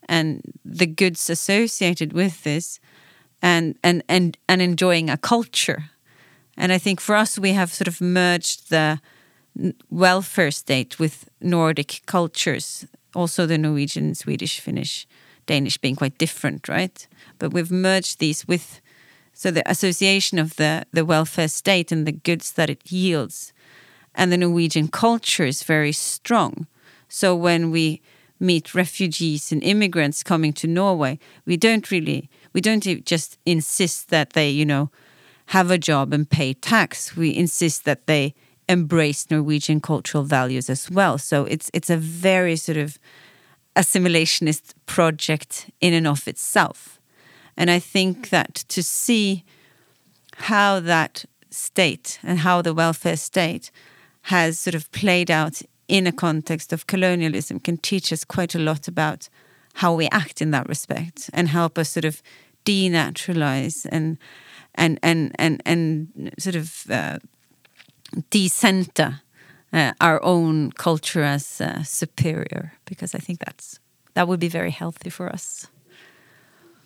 and 0.08 0.42
the 0.64 0.86
goods 0.86 1.30
associated 1.30 2.14
with 2.14 2.44
this 2.44 2.80
and 3.42 3.78
and 3.84 4.04
and 4.08 4.38
and 4.48 4.62
enjoying 4.62 5.10
a 5.10 5.18
culture. 5.18 5.86
And 6.58 6.72
i 6.72 6.78
think 6.78 7.02
for 7.02 7.16
us 7.16 7.40
we 7.40 7.54
have 7.54 7.74
sort 7.74 7.88
of 7.88 8.02
merged 8.02 8.70
the 8.70 9.00
welfare 9.90 10.52
state 10.52 11.00
with 11.00 11.30
nordic 11.40 12.02
cultures 12.06 12.86
also 13.14 13.46
the 13.46 13.58
norwegian 13.58 14.14
swedish 14.16 14.60
finnish 14.60 15.08
danish 15.46 15.78
being 15.78 15.96
quite 15.96 16.18
different 16.18 16.68
right? 16.68 17.08
But 17.40 17.54
we've 17.54 17.72
merged 17.72 18.20
these 18.20 18.48
with 18.48 18.82
so 19.34 19.52
the 19.52 19.70
association 19.70 20.40
of 20.40 20.56
the 20.56 20.86
the 20.92 21.06
welfare 21.06 21.50
state 21.50 21.92
and 21.92 22.08
the 22.08 22.12
goods 22.12 22.54
that 22.54 22.70
it 22.70 22.92
yields. 22.92 23.54
And 24.14 24.32
the 24.32 24.38
norwegian 24.38 24.88
culture 24.88 25.44
is 25.44 25.64
very 25.64 25.92
strong. 25.92 26.68
So 27.10 27.36
when 27.36 27.70
we 27.70 28.02
meet 28.40 28.76
refugees 28.76 29.52
and 29.52 29.64
immigrants 29.64 30.24
coming 30.24 30.54
to 30.54 30.68
Norway, 30.68 31.20
we 31.46 31.58
don't 31.58 31.90
really, 31.92 32.30
we 32.54 32.62
don't 32.62 32.84
just 33.06 33.38
insist 33.46 34.10
that 34.10 34.34
they, 34.34 34.50
you 34.50 34.66
know, 34.66 34.90
have 35.48 35.72
a 35.72 35.78
job 35.78 36.14
and 36.14 36.30
pay 36.30 36.54
tax. 36.54 37.16
We 37.16 37.36
insist 37.36 37.86
that 37.86 38.08
they 38.08 38.34
embrace 38.68 39.30
Norwegian 39.30 39.80
cultural 39.80 40.24
values 40.24 40.70
as 40.70 40.90
well. 40.90 41.18
So 41.18 41.46
it's 41.46 41.70
it's 41.74 41.90
a 41.90 41.98
very 41.98 42.56
sort 42.56 42.78
of 42.78 42.98
assimilationist 43.76 44.74
project 44.86 45.70
in 45.82 45.94
and 45.94 46.08
of 46.08 46.28
itself. 46.28 47.00
And 47.58 47.70
I 47.70 47.80
think 47.80 48.30
that 48.30 48.56
to 48.70 48.82
see 48.82 49.44
how 50.38 50.80
that 50.80 51.26
state 51.50 52.20
and 52.24 52.40
how 52.40 52.62
the 52.62 52.74
welfare 52.74 53.18
state 53.18 53.72
has 54.24 54.60
sort 54.60 54.76
of 54.76 54.92
played 54.92 55.30
out 55.30 55.62
in 55.88 56.08
a 56.08 56.12
context 56.12 56.74
of 56.74 56.88
colonialism 56.88 57.60
can 57.60 57.78
teach 57.78 58.12
us 58.12 58.24
quite 58.24 58.56
a 58.56 58.60
lot 58.60 58.88
about 58.88 59.30
how 59.76 59.94
we 59.94 60.08
act 60.12 60.42
in 60.42 60.52
that 60.52 60.68
respect 60.70 61.30
and 61.34 61.50
help 61.50 61.78
us 61.78 61.90
sort 61.90 62.06
of 62.06 62.22
denaturalize 62.66 63.86
and 63.92 64.18
and 64.76 65.00
and 65.04 65.32
and 65.38 65.62
and 65.66 66.34
sort 66.40 66.56
of 66.56 66.86
uh, 66.90 67.20
decenter 68.30 69.22
uh, 69.74 69.92
our 70.02 70.24
own 70.24 70.72
culture 70.72 71.24
as 71.24 71.62
uh, 71.62 71.84
superior 71.84 72.74
because 72.86 73.14
I 73.14 73.20
think 73.20 73.40
that's 73.40 73.80
that 74.14 74.28
would 74.28 74.40
be 74.40 74.50
very 74.50 74.72
healthy 74.72 75.10
for 75.10 75.30
us. 75.30 75.68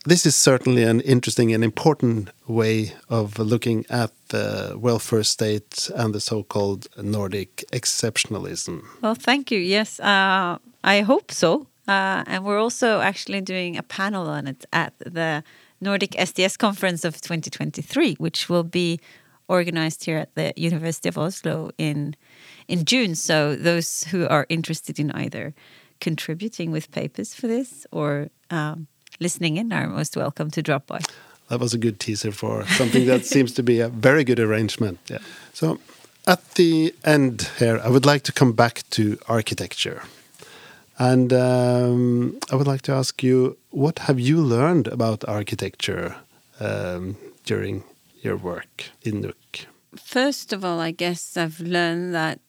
This 0.09 0.25
is 0.25 0.35
certainly 0.35 0.83
an 0.83 1.01
interesting 1.01 1.53
and 1.53 1.63
important 1.63 2.29
way 2.47 2.93
of 3.09 3.37
looking 3.37 3.85
at 3.89 4.11
the 4.29 4.75
welfare 4.75 5.23
state 5.23 5.89
and 5.95 6.15
the 6.15 6.19
so-called 6.19 6.87
Nordic 6.97 7.63
exceptionalism. 7.71 8.81
Well, 9.01 9.15
thank 9.15 9.51
you. 9.51 9.59
Yes, 9.59 9.99
uh, 9.99 10.57
I 10.83 11.01
hope 11.01 11.31
so. 11.31 11.67
Uh, 11.87 12.23
and 12.27 12.43
we're 12.43 12.59
also 12.59 13.01
actually 13.01 13.41
doing 13.41 13.77
a 13.77 13.83
panel 13.83 14.27
on 14.27 14.47
it 14.47 14.65
at 14.73 14.93
the 14.99 15.43
Nordic 15.79 16.11
SDS 16.11 16.57
conference 16.57 17.05
of 17.05 17.21
2023, 17.21 18.15
which 18.15 18.49
will 18.49 18.63
be 18.63 18.99
organized 19.47 20.05
here 20.05 20.17
at 20.17 20.33
the 20.35 20.53
University 20.55 21.09
of 21.09 21.17
Oslo 21.17 21.71
in 21.77 22.15
in 22.67 22.85
June. 22.85 23.15
So 23.15 23.55
those 23.55 24.03
who 24.05 24.27
are 24.27 24.45
interested 24.49 24.99
in 24.99 25.11
either 25.11 25.53
contributing 25.99 26.71
with 26.71 26.91
papers 26.91 27.33
for 27.33 27.47
this 27.47 27.87
or 27.91 28.29
um, 28.51 28.87
listening 29.19 29.57
in 29.57 29.71
are 29.73 29.87
most 29.87 30.15
welcome 30.15 30.51
to 30.51 30.61
drop 30.61 30.87
by. 30.87 30.99
That 31.49 31.59
was 31.59 31.73
a 31.73 31.77
good 31.77 31.99
teaser 31.99 32.31
for 32.31 32.65
something 32.67 33.05
that 33.07 33.25
seems 33.33 33.53
to 33.53 33.63
be 33.63 33.79
a 33.79 33.89
very 33.89 34.23
good 34.23 34.39
arrangement. 34.39 34.99
Yeah. 35.07 35.19
So 35.53 35.79
at 36.27 36.55
the 36.55 36.93
end 37.03 37.49
here, 37.57 37.81
I 37.83 37.89
would 37.89 38.05
like 38.05 38.23
to 38.23 38.31
come 38.31 38.53
back 38.53 38.83
to 38.91 39.17
architecture. 39.27 40.03
And 40.99 41.31
um, 41.31 42.37
I 42.51 42.55
would 42.55 42.67
like 42.67 42.81
to 42.83 42.91
ask 42.91 43.23
you, 43.23 43.57
what 43.71 43.99
have 43.99 44.19
you 44.19 44.41
learned 44.41 44.87
about 44.87 45.27
architecture 45.27 46.17
um, 46.59 47.15
during 47.45 47.83
your 48.21 48.35
work 48.35 48.85
in 49.01 49.21
Nuuk? 49.21 49.65
First 49.95 50.53
of 50.53 50.63
all, 50.65 50.79
I 50.79 50.91
guess 50.91 51.37
I've 51.37 51.59
learned 51.61 52.13
that 52.13 52.39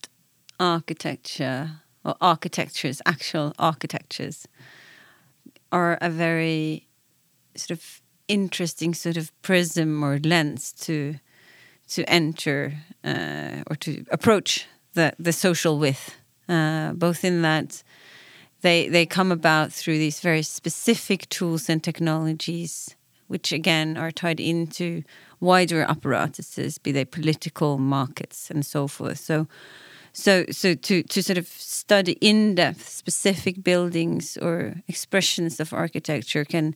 architecture, 0.59 1.71
or 2.05 2.17
architectures, 2.21 3.01
actual 3.07 3.55
architectures, 3.59 4.47
are 5.73 5.99
a 6.01 6.11
very 6.11 6.87
sort 7.55 7.71
of 7.71 8.03
interesting 8.29 8.95
sort 8.95 9.17
of 9.17 9.31
prism 9.43 10.05
or 10.05 10.19
lens 10.19 10.73
to 10.73 11.15
to 11.89 12.05
enter 12.09 12.75
uh, 13.05 13.63
or 13.69 13.77
to 13.77 14.05
approach 14.11 14.67
the 14.95 15.13
the 15.19 15.33
social 15.33 15.79
with, 15.79 16.15
uh, 16.49 16.93
both 16.93 17.25
in 17.25 17.43
that 17.43 17.83
they 18.61 18.89
they 18.89 19.07
come 19.07 19.33
about 19.33 19.73
through 19.73 19.99
these 19.99 20.21
very 20.21 20.43
specific 20.43 21.29
tools 21.29 21.69
and 21.69 21.83
technologies, 21.83 22.97
which 23.29 23.53
again 23.53 23.97
are 23.97 24.13
tied 24.13 24.41
into 24.41 25.03
wider 25.41 25.83
apparatuses, 25.83 26.79
be 26.79 26.93
they 26.93 27.05
political 27.05 27.79
markets 27.79 28.51
and 28.51 28.65
so 28.65 28.89
forth. 28.89 29.19
So. 29.19 29.47
So, 30.13 30.45
so 30.51 30.75
to, 30.75 31.03
to 31.03 31.23
sort 31.23 31.39
of 31.39 31.47
study 31.47 32.13
in 32.21 32.57
depth 32.57 32.89
specific 32.89 33.63
buildings 33.63 34.37
or 34.37 34.75
expressions 34.89 35.61
of 35.61 35.73
architecture 35.73 36.45
can 36.45 36.75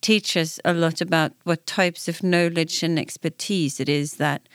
teach 0.00 0.36
us 0.36 0.58
a 0.64 0.72
lot 0.72 1.00
about 1.00 1.32
what 1.44 1.66
types 1.66 2.08
of 2.08 2.22
knowledge 2.22 2.82
and 2.82 2.98
expertise 2.98 3.80
it 3.80 3.88
is 3.88 4.14
that 4.14 4.48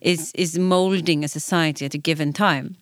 is 0.00 0.30
is 0.34 0.58
molding 0.58 1.24
a 1.24 1.28
society 1.28 1.84
at 1.86 1.94
a 1.94 1.98
given 1.98 2.32
time. 2.32 2.76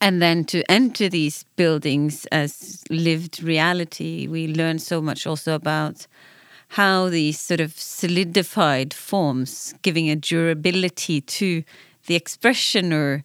And 0.00 0.20
then 0.22 0.44
to 0.46 0.62
enter 0.70 1.08
these 1.08 1.44
buildings 1.56 2.26
as 2.26 2.84
lived 2.90 3.42
reality, 3.42 4.26
we 4.26 4.46
learn 4.46 4.78
so 4.78 5.00
much 5.00 5.26
also 5.26 5.54
about 5.54 6.06
how 6.68 7.08
these 7.08 7.40
sort 7.40 7.60
of 7.60 7.78
solidified 7.78 8.94
forms, 8.94 9.74
giving 9.82 10.08
a 10.08 10.16
durability 10.16 11.20
to 11.20 11.64
the 12.06 12.14
expression 12.14 12.92
or 12.92 13.24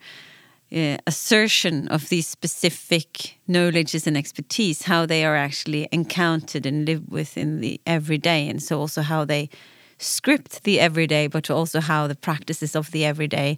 uh, 0.74 0.98
assertion 1.06 1.88
of 1.90 2.10
these 2.10 2.28
specific 2.28 3.38
knowledges 3.48 4.08
and 4.08 4.18
expertise, 4.18 4.84
how 4.84 5.06
they 5.06 5.24
are 5.24 5.36
actually 5.36 5.88
encountered 5.92 6.66
and 6.66 6.86
lived 6.86 7.10
with 7.10 7.38
in 7.38 7.62
the 7.62 7.80
everyday, 7.86 8.48
and 8.48 8.62
so 8.62 8.80
also 8.80 9.02
how 9.02 9.26
they 9.26 9.50
script 9.98 10.64
the 10.64 10.80
everyday, 10.80 11.28
but 11.28 11.50
also 11.50 11.80
how 11.80 12.08
the 12.08 12.16
practices 12.16 12.76
of 12.76 12.92
the 12.92 13.06
everyday 13.06 13.58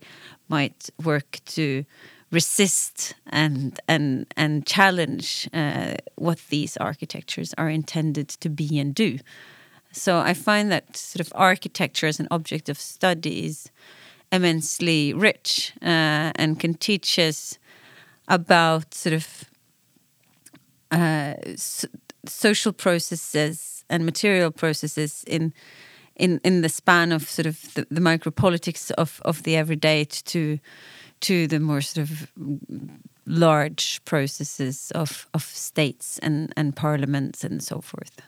might 0.50 0.90
work 1.04 1.40
to 1.46 1.86
resist 2.30 3.16
and 3.28 3.80
and 3.88 4.26
and 4.36 4.66
challenge 4.66 5.50
uh, 5.54 5.96
what 6.16 6.40
these 6.50 6.76
architectures 6.78 7.54
are 7.58 7.70
intended 7.70 8.28
to 8.28 8.50
be 8.50 8.80
and 8.80 8.94
do. 8.94 9.18
So 9.92 10.20
I 10.20 10.34
find 10.34 10.72
that 10.72 10.98
sort 10.98 11.26
of 11.26 11.32
architecture 11.36 12.08
as 12.08 12.20
an 12.20 12.28
object 12.30 12.70
of 12.70 12.80
study 12.80 13.46
is 13.46 13.72
immensely 14.32 15.14
rich 15.14 15.74
uh, 15.82 16.32
and 16.36 16.60
can 16.60 16.74
teach 16.74 17.20
us 17.20 17.58
about 18.28 18.94
sort 18.94 19.14
of 19.14 19.46
uh, 20.92 21.34
so 21.56 21.88
social 22.26 22.74
processes 22.74 23.86
and 23.90 24.06
material 24.06 24.52
processes 24.52 25.24
in 25.28 25.54
in 26.16 26.40
in 26.44 26.62
the 26.62 26.70
span 26.70 27.12
of 27.12 27.30
sort 27.30 27.46
of 27.46 27.74
the, 27.74 27.88
the 27.90 28.02
micropolitics 28.02 28.92
of 28.92 29.22
of 29.24 29.44
the 29.44 29.56
everyday 29.56 30.04
to 30.04 30.60
to 31.20 31.48
the 31.48 31.60
more 31.60 31.82
sort 31.82 32.10
of 32.10 32.32
large 33.26 34.04
processes 34.06 34.92
of, 34.92 35.28
of 35.34 35.44
states 35.44 36.20
and, 36.20 36.54
and 36.56 36.76
parliaments 36.76 37.44
and 37.44 37.62
so 37.62 37.82
forth. 37.82 38.22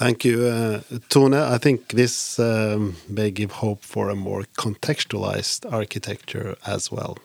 Thank 0.00 0.24
you, 0.24 0.46
uh, 0.46 0.80
Tone. 1.10 1.34
I 1.34 1.58
think 1.58 1.88
this 1.88 2.38
um, 2.38 2.96
may 3.06 3.30
give 3.30 3.50
hope 3.50 3.84
for 3.84 4.08
a 4.08 4.16
more 4.16 4.44
contextualized 4.56 5.70
architecture 5.70 6.56
as 6.66 6.90
well. 6.90 7.18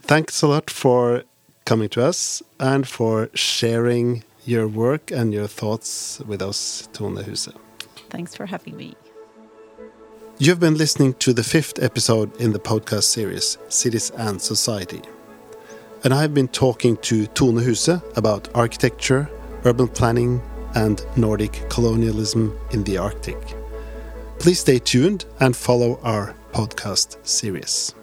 Thanks 0.00 0.40
a 0.40 0.46
lot 0.46 0.70
for 0.70 1.24
coming 1.66 1.90
to 1.90 2.02
us 2.02 2.42
and 2.58 2.88
for 2.88 3.28
sharing 3.34 4.24
your 4.46 4.66
work 4.66 5.10
and 5.10 5.34
your 5.34 5.46
thoughts 5.46 6.20
with 6.20 6.40
us, 6.40 6.88
Tone 6.94 7.22
Huse. 7.22 7.50
Thanks 8.08 8.34
for 8.34 8.46
having 8.46 8.78
me. 8.78 8.96
You've 10.38 10.60
been 10.60 10.78
listening 10.78 11.12
to 11.18 11.34
the 11.34 11.44
fifth 11.44 11.82
episode 11.82 12.34
in 12.40 12.54
the 12.54 12.60
podcast 12.60 13.04
series 13.04 13.58
Cities 13.68 14.08
and 14.16 14.40
Society. 14.40 15.02
And 16.02 16.14
I've 16.14 16.32
been 16.32 16.48
talking 16.48 16.96
to 17.08 17.26
Tone 17.26 17.58
Huse 17.58 17.88
about 18.16 18.48
architecture, 18.54 19.28
urban 19.64 19.88
planning, 19.88 20.40
and 20.74 21.04
Nordic 21.16 21.68
colonialism 21.68 22.58
in 22.70 22.84
the 22.84 22.98
Arctic. 22.98 23.38
Please 24.38 24.60
stay 24.60 24.78
tuned 24.78 25.24
and 25.40 25.56
follow 25.56 26.00
our 26.02 26.34
podcast 26.52 27.16
series. 27.26 27.94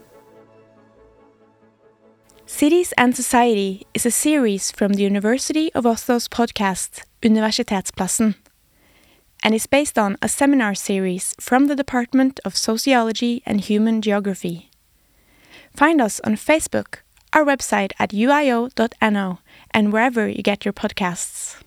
Cities 2.46 2.94
and 2.98 3.16
Society 3.16 3.88
is 3.94 4.06
a 4.06 4.12
series 4.12 4.72
from 4.72 4.94
the 4.94 5.04
University 5.04 5.74
of 5.74 5.86
Oslo's 5.86 6.28
podcast 6.28 7.04
Universitetsplassen 7.22 8.36
and 9.44 9.56
is 9.56 9.68
based 9.68 9.98
on 9.98 10.18
a 10.22 10.28
seminar 10.28 10.76
series 10.76 11.34
from 11.40 11.68
the 11.68 11.76
Department 11.76 12.40
of 12.46 12.58
Sociology 12.58 13.42
and 13.46 13.62
Human 13.62 14.02
Geography. 14.02 14.70
Find 15.76 16.02
us 16.02 16.20
on 16.24 16.36
Facebook, 16.36 16.98
our 17.34 17.46
website 17.46 17.94
at 17.98 18.12
uio.no, 18.12 19.40
and 19.72 19.94
wherever 19.94 20.28
you 20.28 20.44
get 20.44 20.66
your 20.66 20.74
podcasts. 20.74 21.61